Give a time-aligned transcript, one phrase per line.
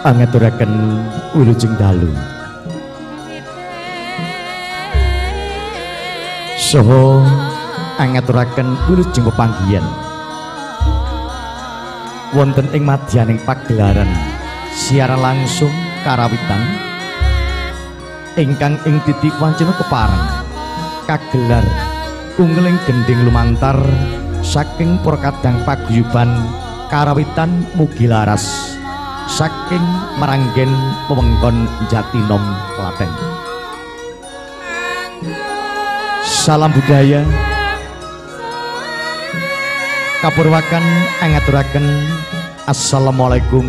[0.00, 0.72] angaturaken
[1.36, 2.08] wilujeng dalu.
[6.56, 7.24] Saha
[8.00, 9.84] angaturaken wilujeng pepanggihan.
[12.30, 14.06] Wonten ing madyaning pagelaran
[14.70, 15.74] siaran langsung
[16.06, 16.62] karawitan
[18.38, 20.26] ingkang ing titik wancana kepareng
[21.10, 21.66] kagelar
[22.38, 23.74] ungling gending lumantar
[24.46, 26.30] saking perkadang paguyuban
[26.86, 28.78] karawitan mugi laras
[29.30, 29.86] saking
[30.18, 30.74] meranggen
[31.06, 32.42] pemengkon Jatinom
[32.74, 33.10] Klaten.
[36.26, 37.22] Salam budaya.
[40.20, 40.84] Kapurwakan
[41.24, 41.86] angaturaken
[42.68, 43.64] Assalamualaikum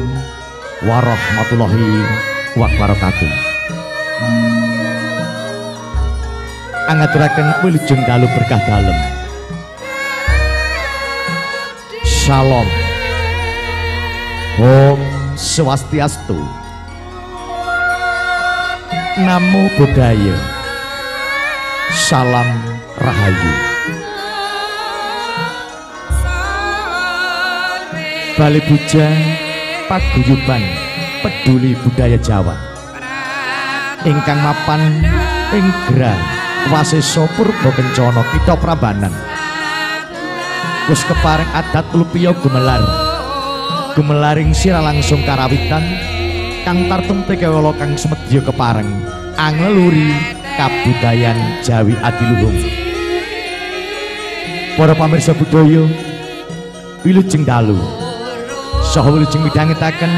[0.83, 2.03] warahmatullahi
[2.59, 3.31] wabarakatuh.
[6.91, 8.97] Angaturaken wilujeng dalu berkah dalem.
[12.03, 12.67] Shalom.
[14.59, 15.10] Om
[15.41, 16.37] swastiastu.
[19.25, 20.37] Namo budaya
[21.89, 22.49] salam
[23.01, 23.53] rahayu.
[28.37, 29.09] Bali Puja
[29.89, 30.63] Paguyuban
[31.25, 32.55] Peduli Budaya Jawa.
[34.05, 35.03] Ingkang mapan
[35.53, 36.15] ing Gra
[36.73, 39.13] Wasesa Purba Kencana Kita Prambanan
[40.89, 43.00] wis kepareng adat lupiya gumelar
[43.93, 45.83] gemelaring sira langsung karawitan
[46.63, 48.87] kang tartung tekewala kang semedya kepareng
[49.35, 50.15] angleluri
[50.55, 52.59] kabudayan Jawi Adiluhung.
[54.79, 55.83] Para pamirsa budaya
[57.03, 57.75] wilujeng dalu
[58.93, 60.11] saha wilujeng midhangetaken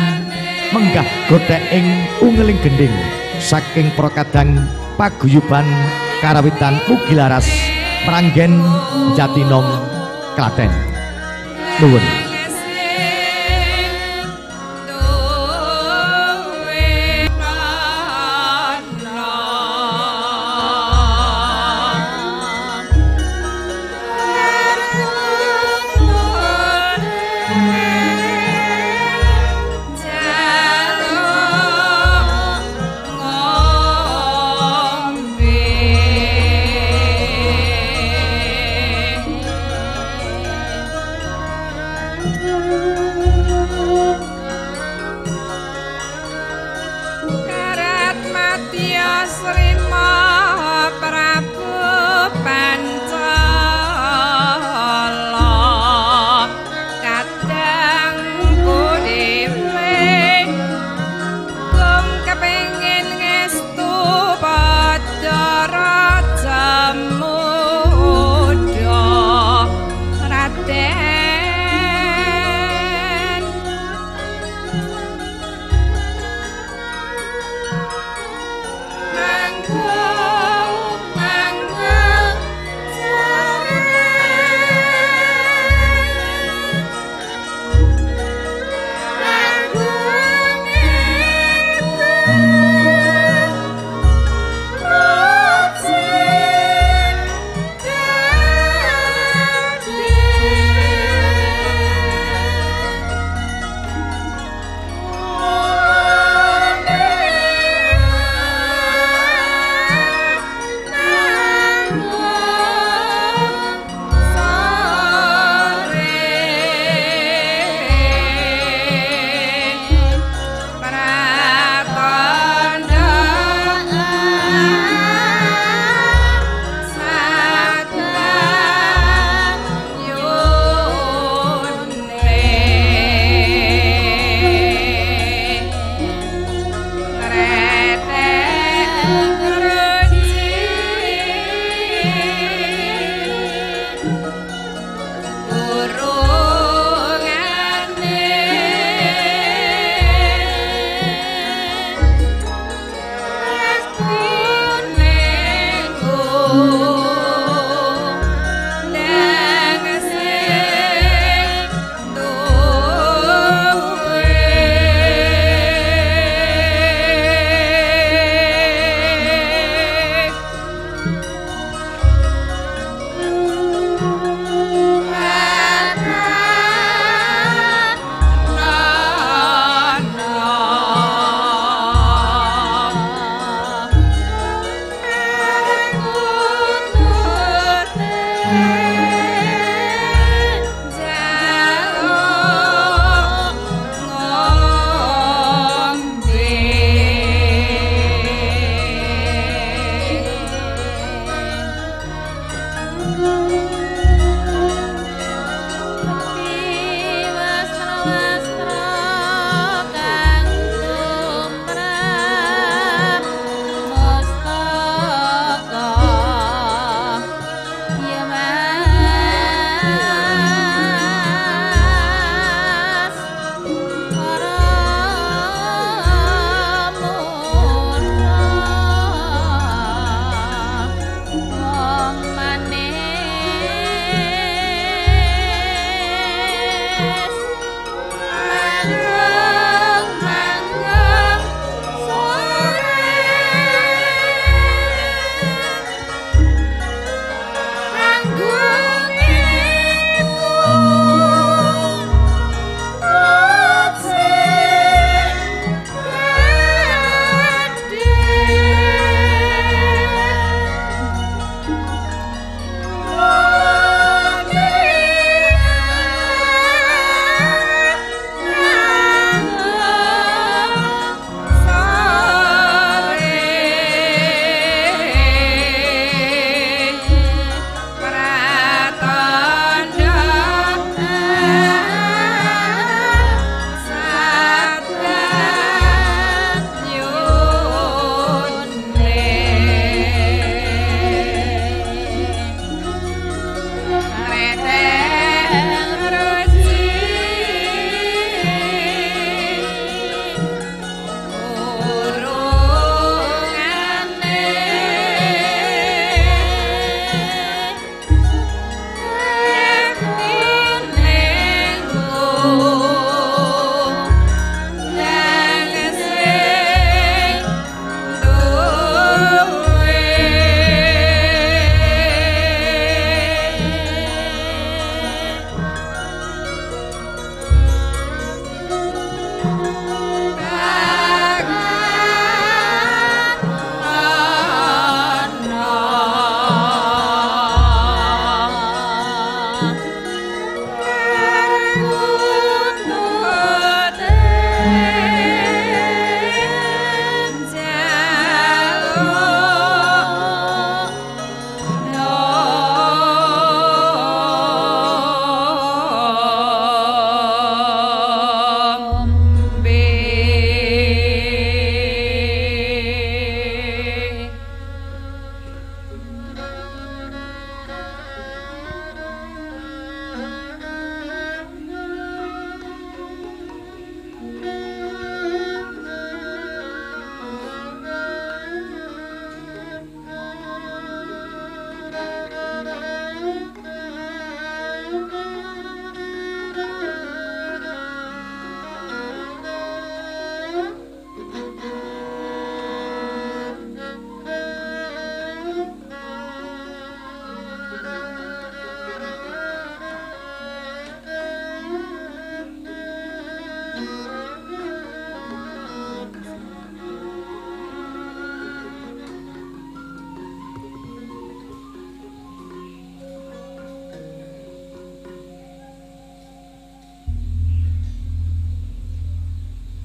[0.69, 1.85] menggah godhek ing
[2.21, 2.93] ungeling gending
[3.41, 4.65] saking prokadang
[4.95, 5.65] paguyuban
[6.21, 7.49] karawitan mugi laras
[8.05, 8.61] meranggen
[9.17, 9.65] Jatinom
[10.37, 10.69] Klaten.
[11.81, 12.22] Nuwun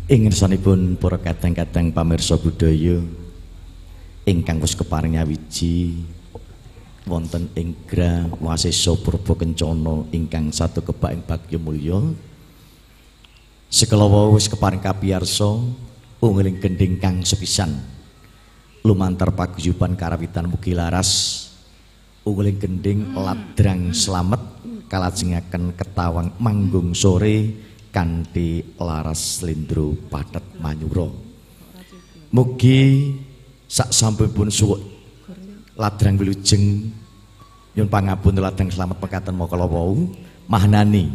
[0.08, 2.96] Ing ngersanipun para kadang-kadang pamirsa budaya
[4.24, 6.00] ingkang wis keparing wiji
[7.04, 12.00] wonten ing gra wasesa purba kencana ingkang satu kebak ing bagya mulya
[13.68, 15.60] sekala wis keparing kapiyarsa
[16.24, 17.76] ungguling gending kang sepisan
[18.80, 21.52] lumantar paguyuban karawitan mugi laras
[22.24, 24.40] ungguling gending ladrang slamet
[24.88, 27.67] kalajengaken ketawang manggung sore
[27.98, 31.10] kanthi laras slendro patet manyura.
[32.30, 33.10] Mugi
[33.66, 34.78] sak sampunipun suwuk
[35.74, 36.94] ladrang wilujeng
[37.74, 39.98] nyun pangapunten ladrang slamet mekaten makala wau
[40.46, 41.10] mahnani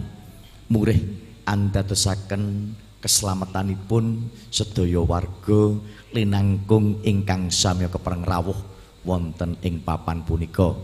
[0.67, 0.99] murih
[1.47, 5.79] andadosaken keselamatanipun sedaya warga
[6.11, 8.59] linangkung ingkang samya kepereng rawuh
[9.07, 10.75] wonten ing papan punika.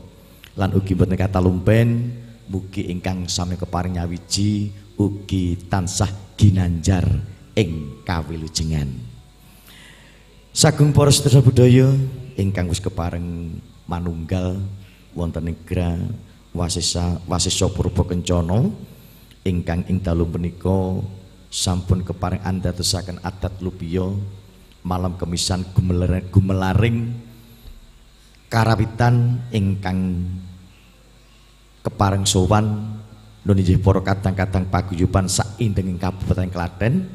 [0.55, 2.15] Lan ugi boten kata lumpen
[2.47, 7.07] mugi ingkang sami keparing nyawiji ugi tansah ginanjar
[7.55, 8.91] ing kawilujengan.
[10.51, 11.87] Sagung para sedherek budaya
[12.35, 13.55] ingkang wis kepareng
[13.87, 14.59] manunggal
[15.15, 15.95] wonten negra
[16.51, 18.67] Wasisa Wasisa Purba Kencana
[19.47, 20.99] ingkang ing dalu menika
[21.47, 24.03] sampun kepareng andadosaken adat lupiya
[24.83, 26.97] malam kemisan gumelaring, gumelaring
[28.51, 30.27] karawitan ingkang
[31.87, 32.98] kepareng sowan
[33.49, 37.09] Nggih para kadang-kadang paguyuban sak indeng ing Kabupaten Klaten.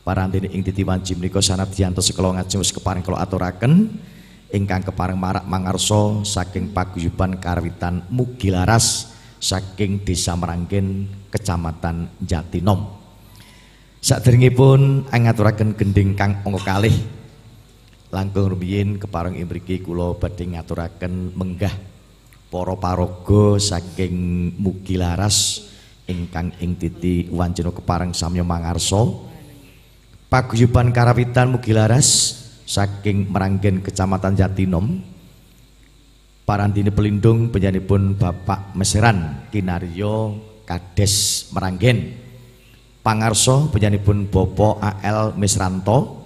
[0.00, 3.92] Parantene ing titiwanji menika sanadyan sekala ngajeng wis keparing kula aturaken
[4.48, 13.00] ingkang kepareng marak mangarsa saking paguyuban Karwitan Mugilaras saking Desa Meranggen Kecamatan Jatinom.
[14.00, 16.96] Saderengipun ngaturaken gending kang angka kalih
[18.08, 21.72] langkung rumiyin kepareng imriki kula badhe ngaturaken menggah
[22.52, 24.14] para paraga saking
[24.60, 25.64] mugi laras
[26.04, 29.04] ingkang ing titi wancana kepareng samya mangarsa.
[30.28, 35.14] Paguyuban karawitan mugi laras saking Meranggen Kecamatan Jatinom.
[36.44, 40.36] Parantine pelindung penyanipun Bapak Meseran Kinaryo
[40.68, 42.20] Kades Meranggen
[43.00, 46.24] pangarsa penyanipun Bapak AL Mesranto.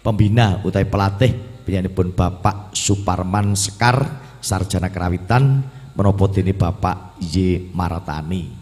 [0.00, 1.34] Pembina utai pelatih
[1.66, 5.60] penyanipun Bapak Suparman Sekar sarjana kerawitan
[5.92, 8.59] menapa dene Bapak Y Maratani.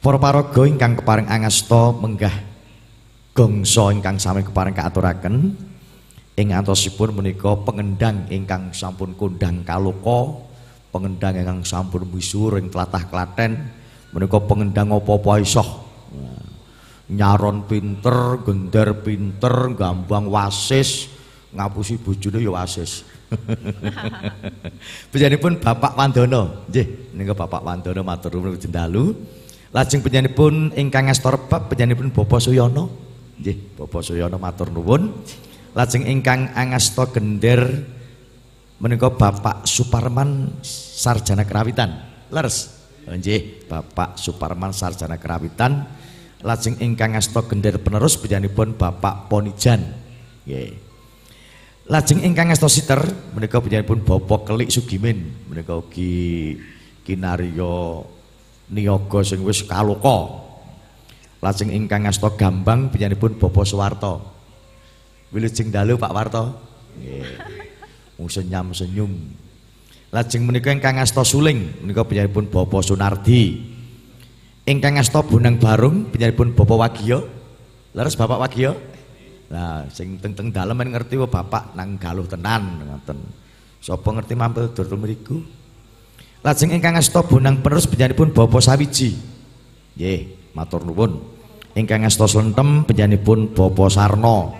[0.00, 2.32] Para paraga ingkang keparing angasta menggah
[3.36, 5.52] gongso ingkang sami keparing kaaturaken
[6.40, 10.40] ing antosipun menika pengendang ingkang sampun kondang kaloka,
[10.88, 13.60] pengendang ingkang sampun misuwur ing tlatah Klaten
[14.16, 15.44] menika pengendang apa-apa.
[17.12, 21.12] Nyaron pinter, gender pinter, gambang wasis,
[21.52, 23.04] ngapusi bojone ya wasis.
[25.44, 26.64] pun Bapak Wandono.
[26.72, 29.12] Nggih, niku Bapak Wandono matur nuwun jendalu.
[29.70, 32.90] Lajeng penyanipun ingkang ngastor bab penyanipun Bapak Suyono.
[33.38, 35.14] Nggih, Bapak Suyono matur nuwun.
[35.78, 37.86] Lajeng ingkang angasta gender
[38.82, 42.02] menika Bapak Suparman Sarjana Kerawitan.
[42.34, 42.82] Leres.
[43.06, 45.86] Nggih, Bapak Suparman Sarjana Kerawitan.
[46.42, 49.86] Lajeng ingkang ngasta gender penerus penyanipun Bapak Ponijan.
[50.50, 50.74] Nggih.
[51.86, 52.98] Lajeng ingkang ngasta siter
[53.38, 56.58] menika panjenenganipun Bapak Kelik Sugimin menika ugi
[57.06, 58.02] kinarya
[58.70, 60.40] niaga sing wis kaloka.
[61.40, 64.20] Lajeng ingkang ngasta gambang panjenenganipun Bapak Suwarto.
[65.32, 66.44] Wilujeng dalu Pak Warto.
[67.00, 67.24] Nggih.
[68.20, 69.12] Wong senyum senyum.
[70.12, 73.56] Lajeng menika ingkang ngasta suling menika panjenenganipun Bapak Sunardi.
[74.68, 77.24] Ingkang ngasta Bonang Barung panjenenganipun Bapak Wagio.
[77.96, 78.76] Leres Bapak Wagio?
[79.50, 83.18] Lah sing teng-teng dalem ngerti wa bapak nang galuh tenan ngoten.
[83.82, 85.42] Sapa ngerti mampir dur mriku?
[86.40, 89.12] Lajeng ingkang asta bonang penerus penyanipun Bapak Sawiji.
[89.96, 91.20] Nggih, matur nuwun.
[91.76, 94.56] Ingkang asta slentem penyanipun Bapak Sarno.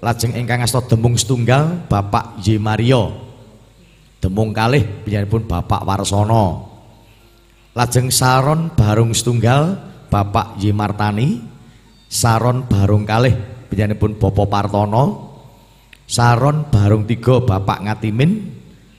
[0.00, 3.12] Lajeng ingkang asta dembung setunggal Bapak Y Mario.
[4.18, 6.66] Demung kalih penyanipun Bapak Warsono.
[7.76, 9.76] Lajeng saron barung setunggal
[10.08, 11.44] Bapak Y Martani.
[12.08, 13.36] Saron barung kalih
[13.98, 15.28] pun Bopo Partono
[16.08, 18.57] Saron Barung Tiga Bapak Ngatimin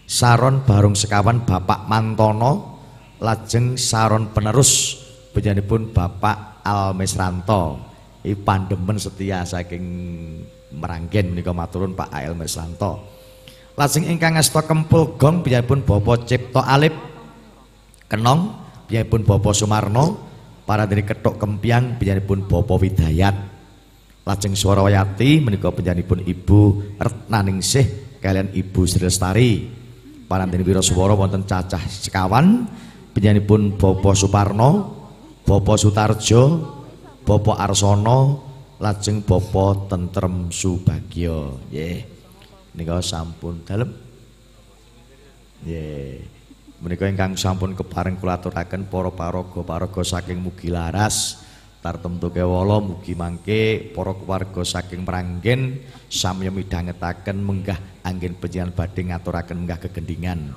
[0.09, 2.81] Saron Barung Sekawan Bapak Mantono
[3.21, 4.97] lajeng Saron penerus
[5.69, 7.77] pun Bapak Almesranto.
[8.25, 9.85] I pandemen setia saking
[10.73, 13.05] meranggen menika maturun Pak Al Mesranto.
[13.77, 16.91] Lajeng ingkang ngasta kempul gong pun Bapak Cipto Alip
[18.09, 20.17] Kenong pun Bapak Sumarno
[20.65, 23.35] para dari ketok kempiang pun Bapak Widayat.
[24.25, 26.61] Lajeng Swarawayati menika panjenenganipun Ibu
[26.97, 29.78] Retnaningsih kalian Ibu Sri Lestari.
[30.29, 32.69] Parantene Wiraswara wonten cacah sekawan.
[33.09, 34.69] Panjenenganipun Bapak Suparno,
[35.41, 36.61] Bapak Sutarjo,
[37.25, 38.45] Bapak Arsono
[38.77, 42.05] lajeng Bapak Tentrem Subagyo nggih.
[42.77, 43.89] Nika sampun dalem.
[45.65, 46.21] Nggih.
[46.79, 51.43] Menika ingkang sampun kepareng kula aturaken para paraga paraga saking mugi laras
[51.89, 59.57] tartemtu kewala mugi mangke para keluarga saking Meranggen samya midhangetaken menggah anggen panjenengan badhe ngaturaken
[59.57, 60.53] menggah kegendingan.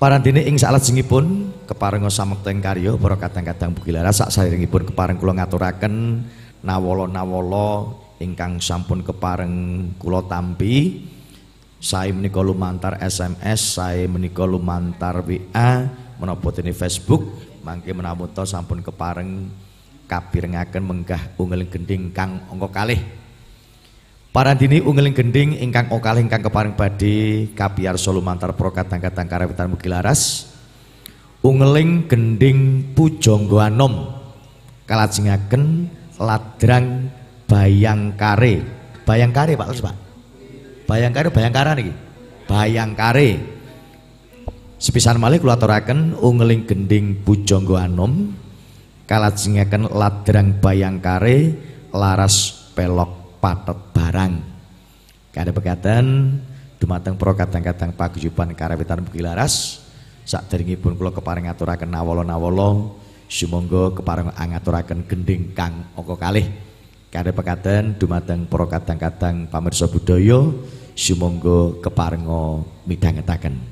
[0.00, 6.24] Parandene ing salajengipun keparenga samekta ing karya para kadang-kadang mugi laras saksaringipun kepareng kula ngaturaken
[6.64, 7.92] nawala-nawala
[8.24, 9.54] ingkang sampun kepareng
[10.00, 11.06] kula tampi.
[11.82, 15.90] Sae menika lumantar SMS sae menika lumantar WA
[16.22, 19.48] menapa dene Facebook mangke menawa sampun kepareng
[20.10, 23.00] kapirengaken menggah ungeling gending kang angka kalih
[24.32, 30.48] Parandini ungeling gending ingkang okal ingkang keparing badhe kapiyarsa lumantar para kadang-kadang karawitan mugi laras.
[31.44, 34.08] Ungeling gending pujangga anom
[34.88, 35.84] kalajengaken
[36.16, 37.12] ladrang
[37.44, 38.64] bayangkare.
[39.04, 39.96] Bayangkare Pak, Pak.
[40.88, 41.92] Bayangkare bayangkara niki.
[42.48, 43.28] Bayangkare.
[44.82, 48.34] Sepisan malih kula aturaken ungeling gending pujangga anom
[49.06, 51.54] kalajengaken ladrang bayangkare
[51.94, 54.42] laras pelok patet barang.
[55.30, 56.34] Kada pegatan
[56.82, 59.86] dumateng para kadang-kadang paguyuban karawitan mugi laras
[60.26, 62.90] saderengipun kula keparing ngaturaken nawala-nawala
[63.30, 66.50] sumangga kepareng ngaturaken gending kang angka kalih.
[67.06, 70.42] Kada pegatan dumateng para kadang-kadang pamirsa budaya
[70.98, 73.71] sumangga keparenga midhangetaken.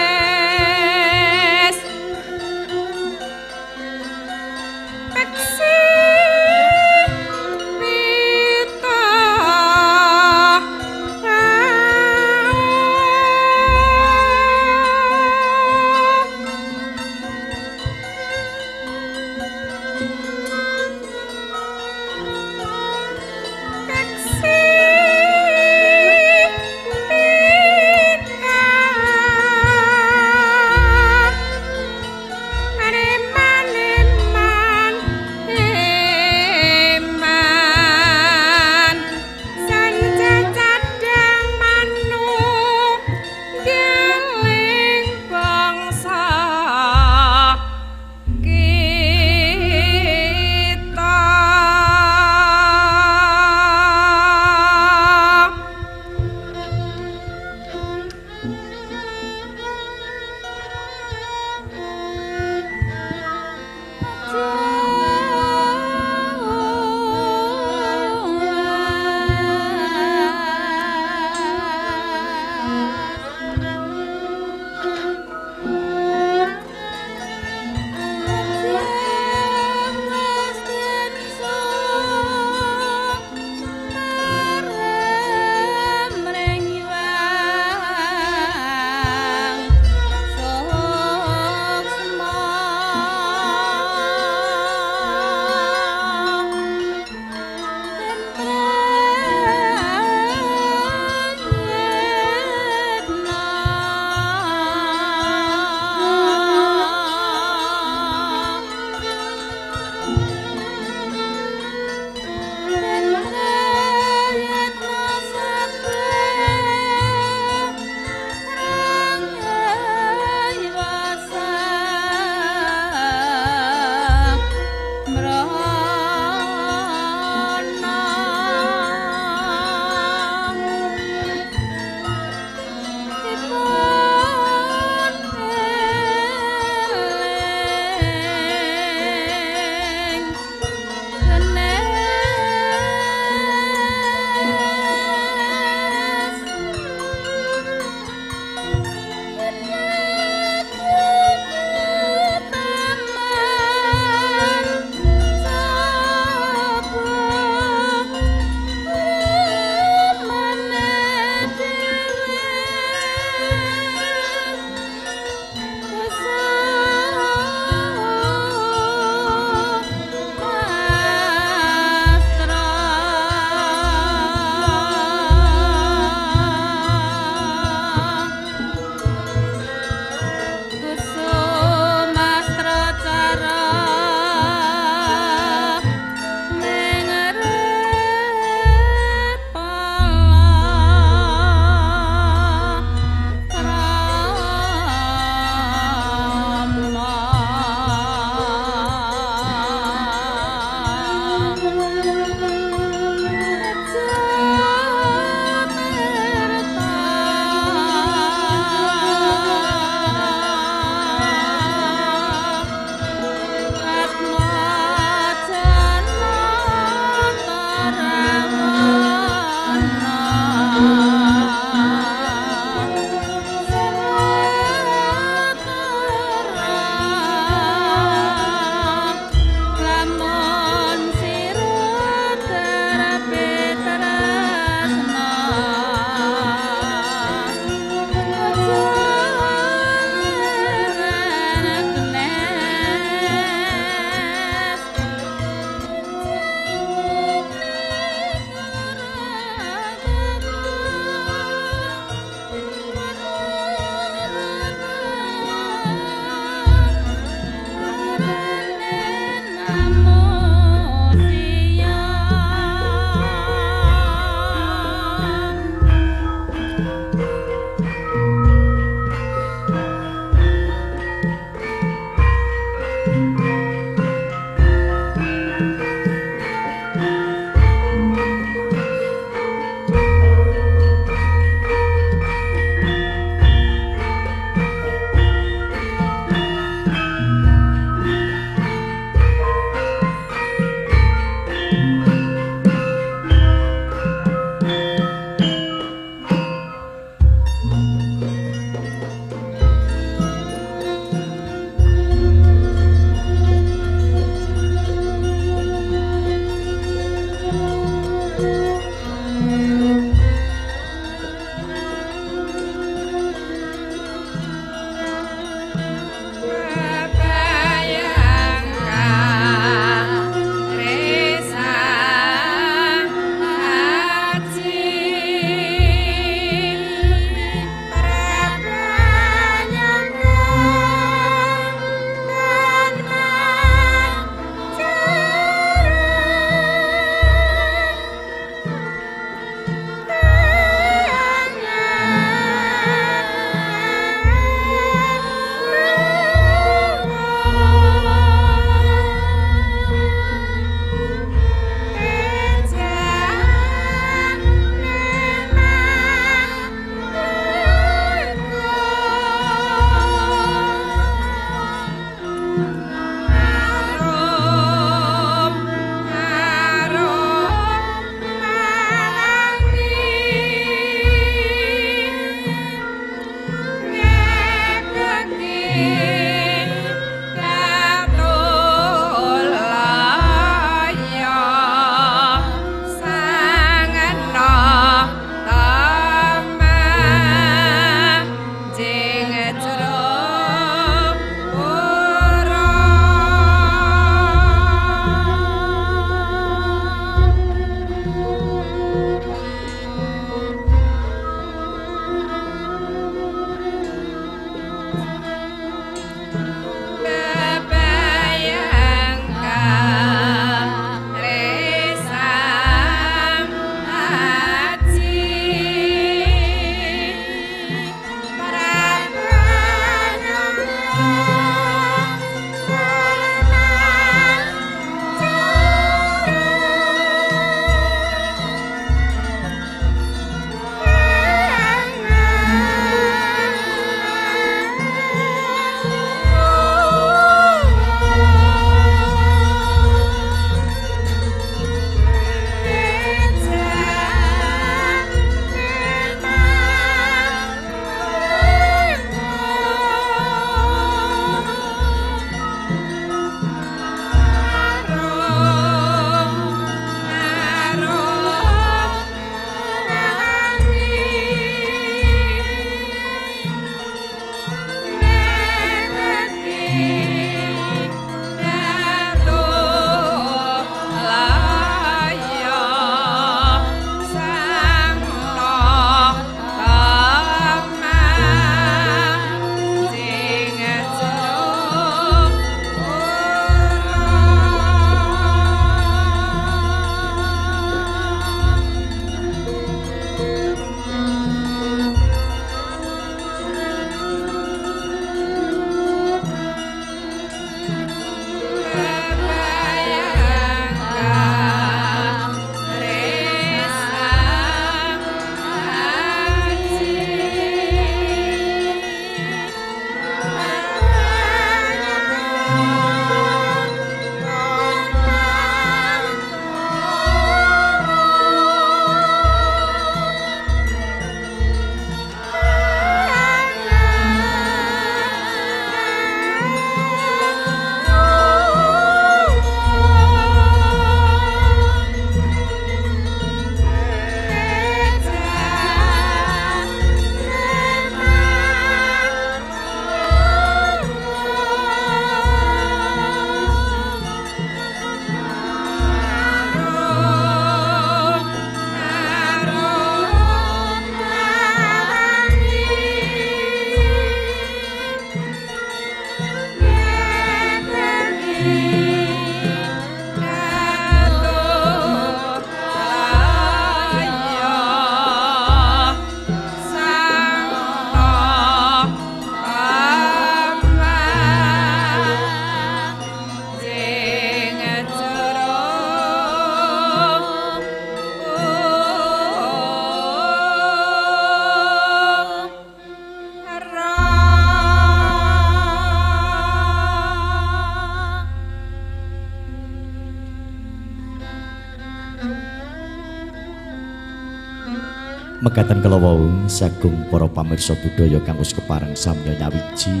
[595.36, 600.00] Mekaten kala wau sagung para pamirsa budaya kang wis kepareng samya nyawiji.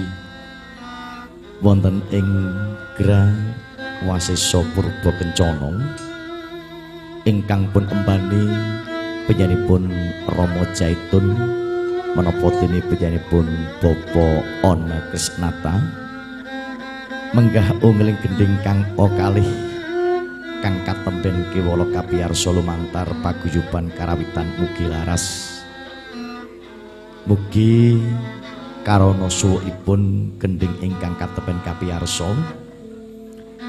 [1.60, 2.24] Wonten ing
[2.96, 3.28] Gra
[4.08, 5.76] Wasesa Purba Kencana
[7.28, 8.48] ingkang pun embani
[9.28, 9.92] penyanipun
[10.32, 11.36] Rama Jaitun
[12.16, 13.44] menapa dene penyanipun
[13.84, 15.84] Bapa Ona Krisnata
[17.36, 19.65] menggah ungling gending kang kalih
[20.66, 25.54] kang katemben kiwala kapiyarsa lumantar paguyuban karawitan mugi laras.
[27.22, 28.02] Mugi
[28.82, 32.34] karana suwukipun gending ingkang katemben kapiyarsa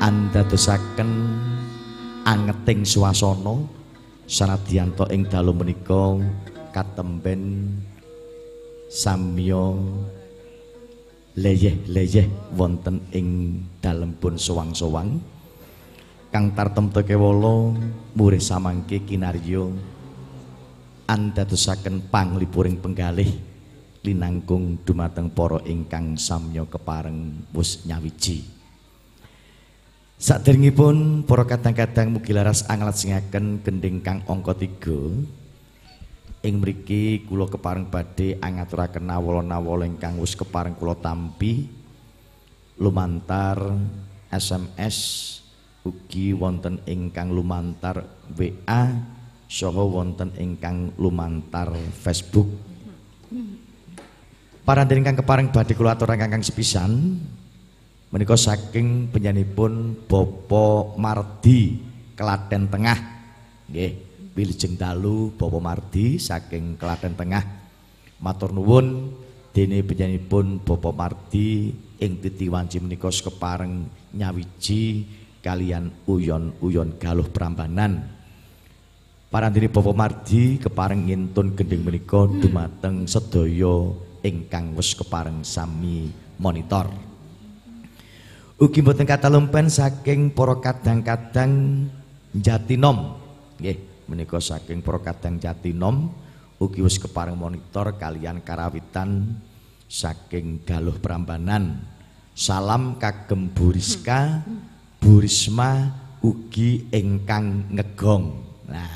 [0.01, 1.37] andadosaken
[2.25, 3.61] angeting swasana
[4.25, 6.17] sanadyan ing dalu menika
[6.73, 7.77] katemben
[8.89, 9.69] samya
[11.37, 15.36] leyeh-leyeh wonten ing dalempun sowang-sowang
[16.29, 17.75] kang tartemtu kewala
[18.13, 19.69] murih samangke kinarya.
[21.07, 23.31] Andadosaken panglipuring penggalih
[24.03, 28.43] linangkung dumateng para ingkang samya kepareng wus nyawiji.
[30.17, 35.37] Saderengipun para kadang-kadang mugi laras anglatsingaken gending kang angka 3
[36.41, 41.69] ing mriki kula kepareng badhe angaturaken nawala-nawala ingkang wis kepareng kula tampi
[42.81, 43.57] lumantar
[44.33, 44.97] SMS
[45.87, 48.03] ugi wonten ingkang lumantar
[48.35, 48.83] WA
[49.47, 52.47] saha wonten ingkang lumantar Facebook.
[54.67, 56.91] Para ingkang kepareng badhe kula aturaken ingkang sepisan
[58.11, 61.79] menika saking penyanipun Bapak Mardi
[62.19, 62.99] Klaten Tengah.
[63.71, 63.91] Nggih,
[64.35, 67.43] Wilujeng dalu Bapak Mardi saking Klaten Tengah.
[68.19, 69.15] Matur nuwun
[69.55, 75.07] dene penyanipun Bapak Mardi ing titi menika kepareng nyawiji
[75.41, 78.03] kalian uyon-uyon galuh prambanan.
[79.27, 83.91] Parandene Bapak Mardi kepareng ngintun gending menika dumateng sedaya
[84.23, 86.07] ingkang wis kepareng sami
[86.39, 86.87] monitor.
[88.57, 91.85] Ugi mboten katalumpen saking para kadang-kadang
[92.33, 93.19] Jatinom.
[93.61, 93.77] Nggih,
[94.07, 96.09] menika saking para kadang Jatinom
[96.57, 99.37] ugi wis kepareng monitor kalian karawitan
[99.85, 101.77] saking galuh prambanan.
[102.37, 104.45] Salam kagem Buriska.
[104.97, 108.25] Burisma ugi ingkang ngegong.
[108.67, 108.93] Nah,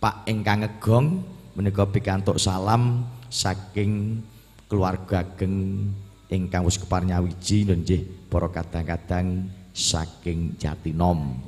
[0.00, 1.06] Pak ingkang ngegong
[1.54, 4.20] menika pikantuk salam saking
[4.66, 5.88] keluarga geng
[6.28, 11.38] ingkang wis keparnyawiji nggih para kadang-kadang saking Jatinom.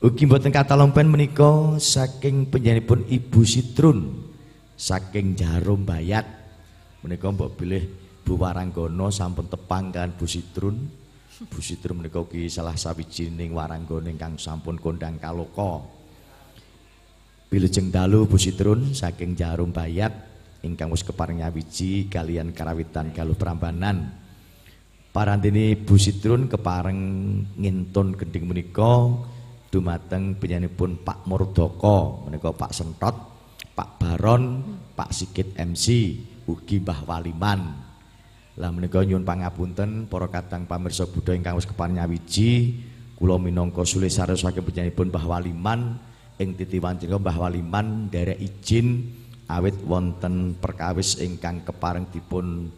[0.00, 4.30] Ugi mboten katalompen menika saking penyanipun Ibu Sitrun
[4.78, 6.24] saking Jarum Bayat.
[7.04, 7.84] Menika mbok bilih
[8.24, 10.99] Bu Waranggono sampun tepang kan Bu Sitrun.
[11.40, 15.80] Bu Sitru menika ugi salah sawijining waranggane ingkang sampun kondang kaloka.
[17.48, 20.12] Bilejeng dalu Bu Sitrun saking Jarum Bayat
[20.60, 24.20] ingkang wis kepareng nyawiji kalian karawitan galuh Prambanan.
[25.16, 27.00] Parantini Bu Sitrun kepareng
[27.56, 29.08] ngintun gending menika
[29.72, 33.16] dumateng penyanipun Pak Murdoko menika Pak Sentot,
[33.72, 37.89] Pak Baron, Pak Sigit MC, ugi Mbah Waliman.
[38.60, 42.76] Lah menika nyuwun pangapunten para kadang pamirsa Buddha ingkang wis kepanyawiji
[43.16, 45.80] kula minangka sule saking panjenenganipun Mbah Waliman.
[46.36, 49.08] Ing titi wancina Mbah Waliman nderek izin
[49.48, 52.68] awit wonten perkawis ingkang kepareng dipun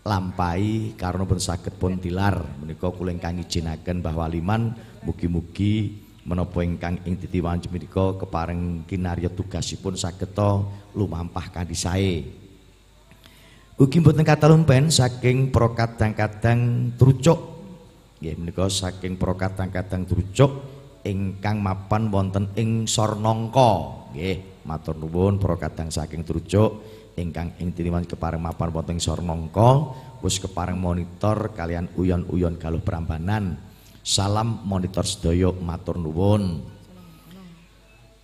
[0.00, 4.72] lampahi karena pun saged pun tilar menika kula ingkang izinaken Mbah Waliman
[5.04, 5.92] mugi-mugi
[6.24, 10.32] menapa ingkang ing titi wancina menika kepareng kinarya tugasipun saged
[10.96, 12.41] lumampah kanthi sae
[13.80, 17.40] Ugi mboten katalumpen saking pro kadang-kadang trucuk.
[18.20, 20.60] Nggih menika saking pro kadang-kadang trucuk
[21.08, 23.70] ingkang mapan wonten ing Sornongko.
[24.12, 26.84] Nggih, matur nuwun pro kadang saking trucuk
[27.16, 33.56] ingkang ing tiniwan kepareng mapan wonten ing Sornongko wis kepareng monitor kalian uyon-uyon galuh Prambanan.
[34.04, 36.60] Salam monitor sedaya matur nuwun.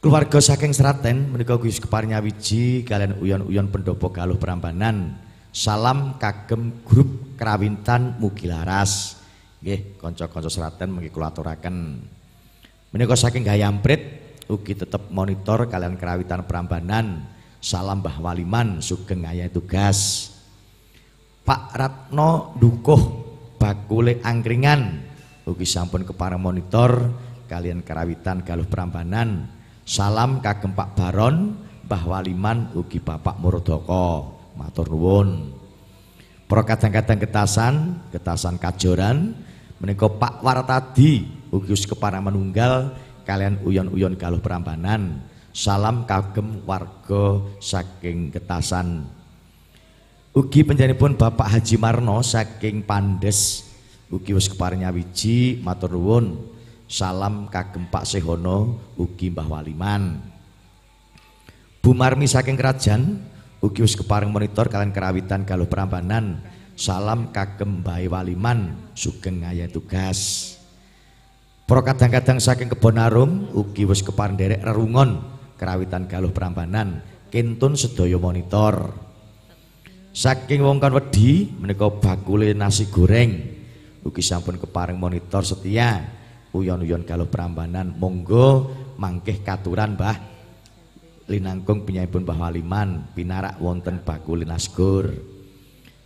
[0.04, 5.24] Keluarga saking Seraten menika wis kepareng nyawiji kalian uyon-uyon pendopo galuh Prambanan.
[5.58, 9.18] Salam kagem grup Krawintan Mugilaras.
[9.58, 11.98] Nggih, kanca-kanca Seraten mengki kula aturaken.
[12.94, 17.26] Menika saking Gayamprit ugi tetep monitor kalian Kerawitan Prambanan.
[17.58, 20.30] Salam Mbah Waliman sugeng ngaya tugas.
[21.42, 23.02] Pak Ratno Dukuh
[23.58, 25.10] Bakule Angkringan
[25.42, 27.10] ugi sampun kepareng monitor
[27.50, 29.50] kalian Kerawitan Galuh Prambanan.
[29.82, 34.37] Salam kagem Pak Baron, Mbah Waliman ugi Bapak Murdoko.
[34.58, 35.54] Matur nuwun.
[36.50, 37.74] Para kadang-kadang getasan
[38.10, 39.36] getasan kajoran
[39.78, 49.06] menika Pak Wartadi ugi keparang menunggal kalian uyon-uyon galuh perambanan salam kagem warga saking getasan
[50.32, 53.68] ugi penjanipun Bapak Haji Marno saking Pandes
[54.08, 56.56] ugi wis keparang nyawiji matur nuwun.
[56.88, 60.24] Salam kagem Pak Sehono ugi Mbah Waliman.
[61.84, 63.20] Bu Marmi saking kerajaan
[63.58, 66.38] Ugi wis kepareng monitor kalian kerawitan galuh Prambanan.
[66.78, 70.54] Salam kagem Bae Waliman sugeng ngaya tugas.
[71.66, 75.18] Para kadang-kadang saking kebon arum ugi wis kepareng derek rerungon
[75.58, 77.02] kerawitan galuh Prambanan.
[77.34, 78.94] Kintun sedaya monitor.
[80.14, 83.58] Saking wongkon wedi menika bakule nasi goreng.
[84.06, 86.06] Ugi sampun kepareng monitor setia
[86.54, 87.90] uyon-uyon galuh Prambanan.
[87.90, 88.70] Monggo
[89.02, 90.37] mangkeh katuran, Mbah.
[91.28, 95.12] Linangkung penyaipun Mbah Waliman pinarak wonten bakul nasgur.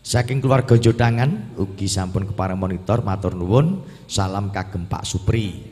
[0.03, 5.63] Saking keluarga jodangan ugi sampun kepareng monitor matur nuwun salam kagem Pak Supri.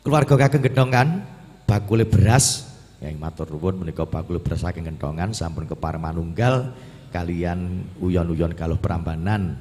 [0.00, 1.28] Keluarga kagem gedongan
[1.68, 2.72] bakule beras
[3.04, 6.72] yang matur nuwun menika bakule beras saking gedongan sampun kepareng manunggal
[7.12, 9.60] kalian uyon-uyon kaluh perambanan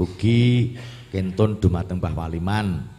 [0.00, 0.72] ugi
[1.12, 2.93] kentun dumateng Mbah Waliman.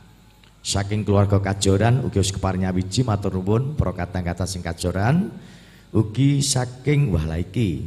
[0.65, 5.29] Saking keluarga kajoran ugi keparnya wiji matur nuwun para kadang-kadang sing kajoran
[5.93, 7.85] ugi saking wah iki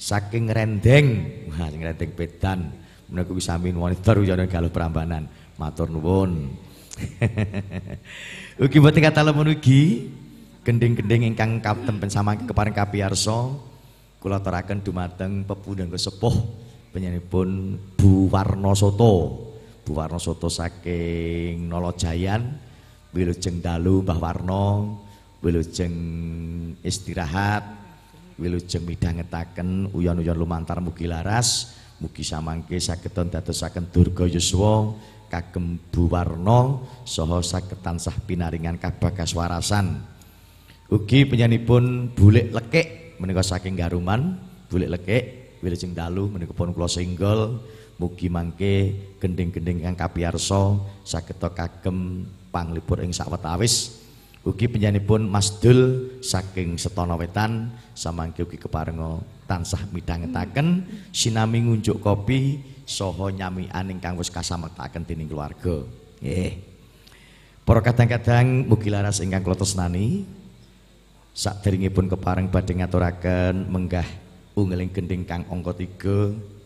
[0.00, 1.20] saking rendeng
[1.52, 2.72] wah sing rendeng pedan
[3.14, 5.28] menika kuwi sami wanita ruyana galuh prambanan.
[5.54, 6.50] Matur nuwun.
[8.64, 10.10] ugi boten kata lemon ugi
[10.66, 13.50] gending-gending ingkang kapten samangke keparing kapiyarsa
[14.22, 16.34] kula aturaken dumateng pepundhen sepuh
[16.90, 19.14] penyanipun Bu Warno Soto.
[19.84, 22.40] Bu Warno Soto saking Nolojayan
[23.12, 24.66] wilujeng dalu Mbah Warno
[25.44, 25.94] wilujeng
[26.80, 27.62] istirahat
[28.40, 34.96] wilujeng midhangetaken uyon-uyon lumantar mugi laras mugi samangke saged dadosaken durga yuswa
[35.28, 40.00] kagem Bu Warno saha saged tansah pinaringan kabagas warasan
[40.88, 44.40] ugi penyanipun Bulik Lekik menika saking Garuman
[44.72, 45.24] Bulik Lekik
[45.60, 47.60] wilujeng dalu menika pun kula singgol
[47.98, 54.02] mugi mangke gending-gending kang kapiyarsa saged kagem panglipur ing sawetawis.
[54.44, 60.84] Ugi penyanipun Mas Dul saking Setono Wetan samangke ugi keparenga tansah midhangetaken.
[61.16, 65.88] Sinami ngunjuk kopi saha nyamikan ingkang wis kasamektaken dening keluarga.
[66.20, 66.60] Nggih.
[67.64, 70.28] Para kadang-kadang mugi laras ingkang kula tresnani
[71.32, 74.04] saderengipun kepareng badhe ngaturaken menggah
[74.52, 76.63] unggeling gending kang angka 3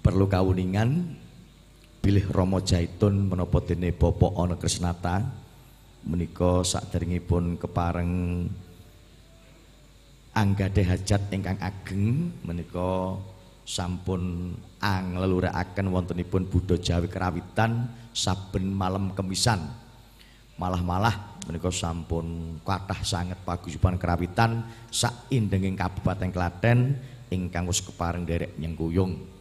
[0.00, 1.12] perlu kawuningan
[2.00, 5.20] bilih Romo Jaitun menapa dene Bapak Ana Krisnata
[6.08, 8.12] menika saderengipun kepareng
[10.32, 13.20] anggadhe hajat ingkang ageng menika
[13.68, 19.60] sampun anglelurekaken wontenipun Buddha Jawi kerawitan saben malam kemisan.
[20.56, 26.96] Malah-malah menika sampun kathah sanget paguyuban kerawitan sak indenging Kabupaten Klaten
[27.28, 29.39] ingkang wis kepareng derek nyengkuyung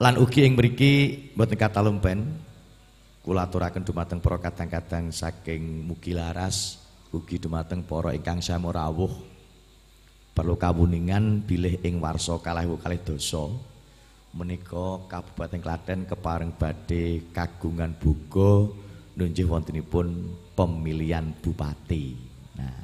[0.00, 0.92] Lan ugi ing mriki
[1.36, 2.24] mboten kata lumpen
[3.20, 6.80] kula aturaken dumateng para kadang-kadang saking mugi laras
[7.12, 9.12] ugi dumateng para ingkang samu rawuh
[10.32, 13.44] perlu kawuningan bilih ing warsa kalih kalih dosa
[14.32, 18.72] menika Kabupaten Klaten kepareng badhe kagungan buga
[19.20, 22.16] nunjuh wontenipun pemilihan bupati.
[22.56, 22.78] Nah,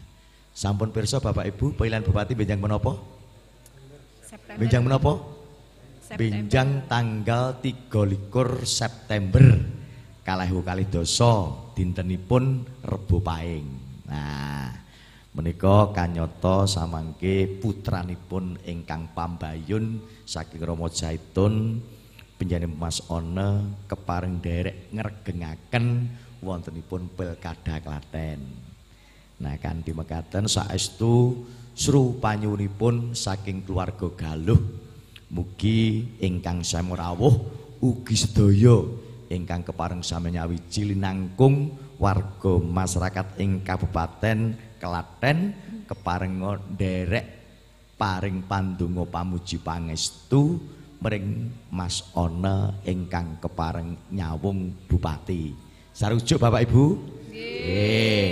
[0.53, 2.99] sampun pirsa Bapak Ibu pemilihan bupati benjang menapa?
[4.59, 5.36] Benjang menapa?
[6.15, 9.43] Binjang tanggal 23 September
[10.23, 13.67] kalih kalih dosa dintenipun Rebo Paing.
[14.07, 14.71] Nah,
[15.35, 21.83] menika kanyata samangke putranipun ingkang pambayun saking Rama Zaitun
[22.39, 26.07] panjenengan Mas Ona kepareng derek ngregengaken
[26.39, 28.47] wontenipun Pilkada Klaten.
[29.43, 31.43] Nah, kanthi mekaten saestu
[31.75, 34.86] sru panyunipun saking keluarga Galuh
[35.27, 37.35] Mugi ingkang samurawuh
[37.83, 38.87] ugi sedaya
[39.27, 45.39] ingkang kepareng sami nyawiji linangkung warga masyarakat ing Kabupaten Klaten
[45.89, 46.39] kepareng
[46.77, 47.27] nderek
[47.97, 50.61] paring pandonga pamuji pangestu
[51.01, 55.53] mring Mas Ona ingkang kepareng nyawung bupati.
[55.97, 56.85] Sarujuk Bapak Ibu?
[57.33, 58.31] Nggih.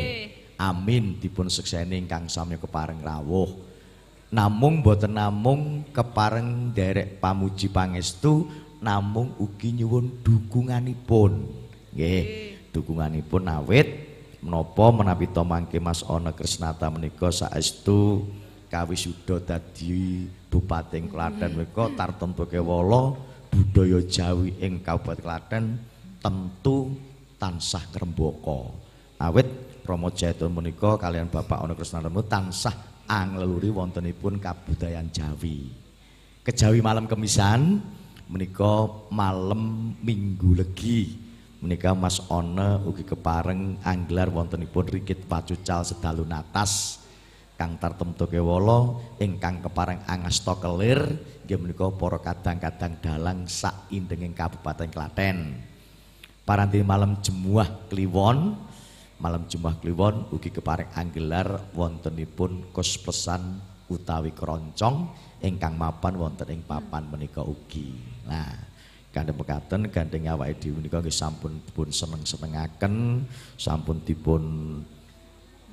[0.60, 3.73] Amin dipun sekseni ingkang sami kepareng rawuh.
[4.34, 8.50] Namung boten namung kepareng derek pamuji pangestu
[8.82, 11.46] namung ugi nyuwun dukunganipun.
[11.94, 12.24] Nggih
[12.74, 13.86] dukunganipun awit
[14.42, 18.26] menapa menawi to mangke Mas Ana Krisnata menika saestu
[18.66, 23.14] kawisuda dadi Bupati Klaten menika tartemtu kewala
[23.54, 25.64] budaya Jawi ing Kabupaten Klaten
[26.18, 26.90] tentu
[27.38, 28.74] tansah ngrembaka.
[29.22, 29.46] Awit
[29.86, 35.70] Romo Jaitun menika kalian Bapak Ana Krisnata tansah angleluri wontenipun kabudayan Jawi.
[36.44, 37.80] Kejawi malam kemisan
[38.28, 41.20] menika malam Minggu Legi.
[41.64, 47.00] Menika Mas Ona ugi kepareng anggelar wontenipun rikit pacucal sedalu natas
[47.56, 51.00] kang tartemtu kewala ingkang kepareng angasta kelir
[51.46, 55.56] nggih menika para kadang-kadang dalang sak indenging Kabupaten Klaten.
[56.44, 58.52] Paranti malam jemuah kliwon
[59.18, 65.12] malam Jumat Kliwon ugi kepareng anggelar wontenipun kospesan utawi keroncong
[65.44, 67.94] ingkang mapan wonten ing papan menika ugi.
[68.24, 68.56] Nah,
[69.12, 73.22] kandheng mekaten gandeng awake dhewe menika nggih sampun pun seneng-senengaken,
[73.60, 74.42] sampun dipun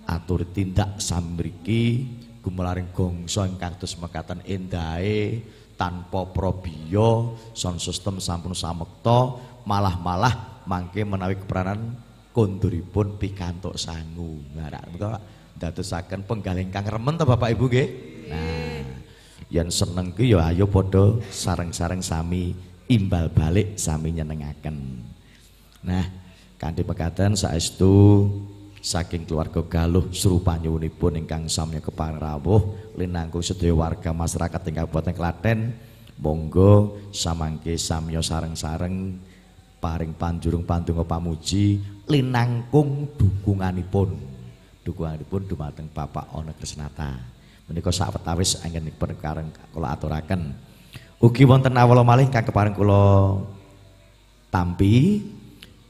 [0.05, 2.05] atur tindak samriki
[2.41, 5.39] gumelaring gongso ingkang dos mekaten endahe
[5.77, 11.97] tanpa probiyo son sistem sampun samekta malah-malah mangke menawi keperanan
[12.31, 14.39] konduripun pikantuk sangu.
[14.55, 15.19] Ngarak menika
[15.59, 17.87] dadosaken penggal ingkang remen to Bapak Ibu nggih.
[18.31, 18.83] Nah,
[19.51, 22.55] yen seneng ki ya ayo padha sareng-sareng sami
[22.87, 25.03] imbal balik sami nyenengaken.
[25.83, 26.05] Nah,
[26.55, 28.27] kanthi mekaten saestu
[28.81, 35.59] saking keluarga Galuh serupanyunipun ingkang sami keparing rawuh linangkung sedaya warga masyarakat ing Kabupaten Klaten
[36.21, 39.17] Monggo samangke samya sareng-sareng
[39.81, 44.13] paring panjurung pandonga pamuji linangkung dukunganipun.
[44.85, 47.17] Dukunganipun dumateng Bapak Ana Krisnata.
[47.65, 50.53] Menika sawetawis anggenipun kareng kula aturaken.
[51.17, 53.41] Ugi wonten awala malih kang kepareng kula
[54.53, 55.25] tampi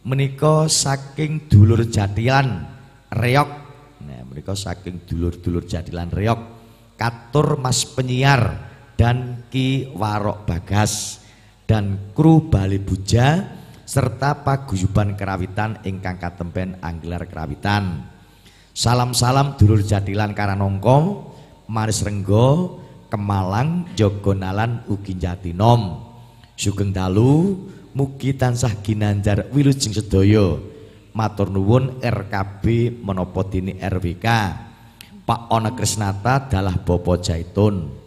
[0.07, 2.63] menika saking dulur Jatilan
[3.11, 3.49] Reok.
[4.01, 6.39] Nah, menika saking dulur-dulur Jatilan Reok
[7.01, 11.25] katur Mas penyiar dan Ki Warok Bagas
[11.65, 13.60] dan kru Bali Buja
[13.91, 18.07] serta paguyuban kerawitan ingkang katempen anggelar kerawitan.
[18.71, 21.27] Salam-salam dulur Jatilan Karanongko,
[21.67, 22.79] Maris Renggo,
[23.11, 26.07] Kemalang, Jogonalan ugi Jatinom.
[26.55, 27.59] Sugeng dalu
[27.91, 30.55] mugi tansah ginanjar wilujeng sedaya.
[31.11, 34.27] Matur nuwun RKB menapa dini RWK.
[35.27, 37.99] Pak Ona Krisnata dalah Bopo Jaitun.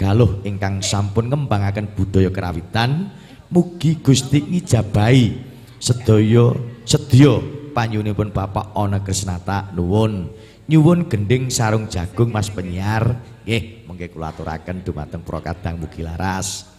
[0.00, 3.12] galuh ingkang sampun ngembangaken budaya kerawitan
[3.50, 5.34] mugi Gusti ngijabahi
[5.82, 6.54] sedaya
[6.86, 7.42] sedya
[7.74, 10.30] panyunipun Bapak Ana Krisnata nuwun.
[10.70, 13.18] Nyuwun gending sarung jagung Mas penyiar.
[13.42, 16.70] Nggih mengke kula aturaken dumateng para kadang mugi laras.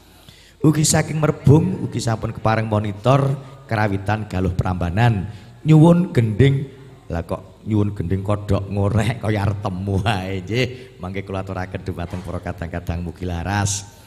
[0.63, 3.35] Ugi saking merbung ugi sampun kepareng monitor
[3.67, 5.27] kerawitan galuh Prambanan.
[5.67, 6.71] Nyuwun gending
[7.11, 10.39] lah kok nyuwun gending kodok ngorek kaya artemu wae.
[10.39, 14.00] Nggih mangke kula aturaken dumateng kadang-kadang mugi laras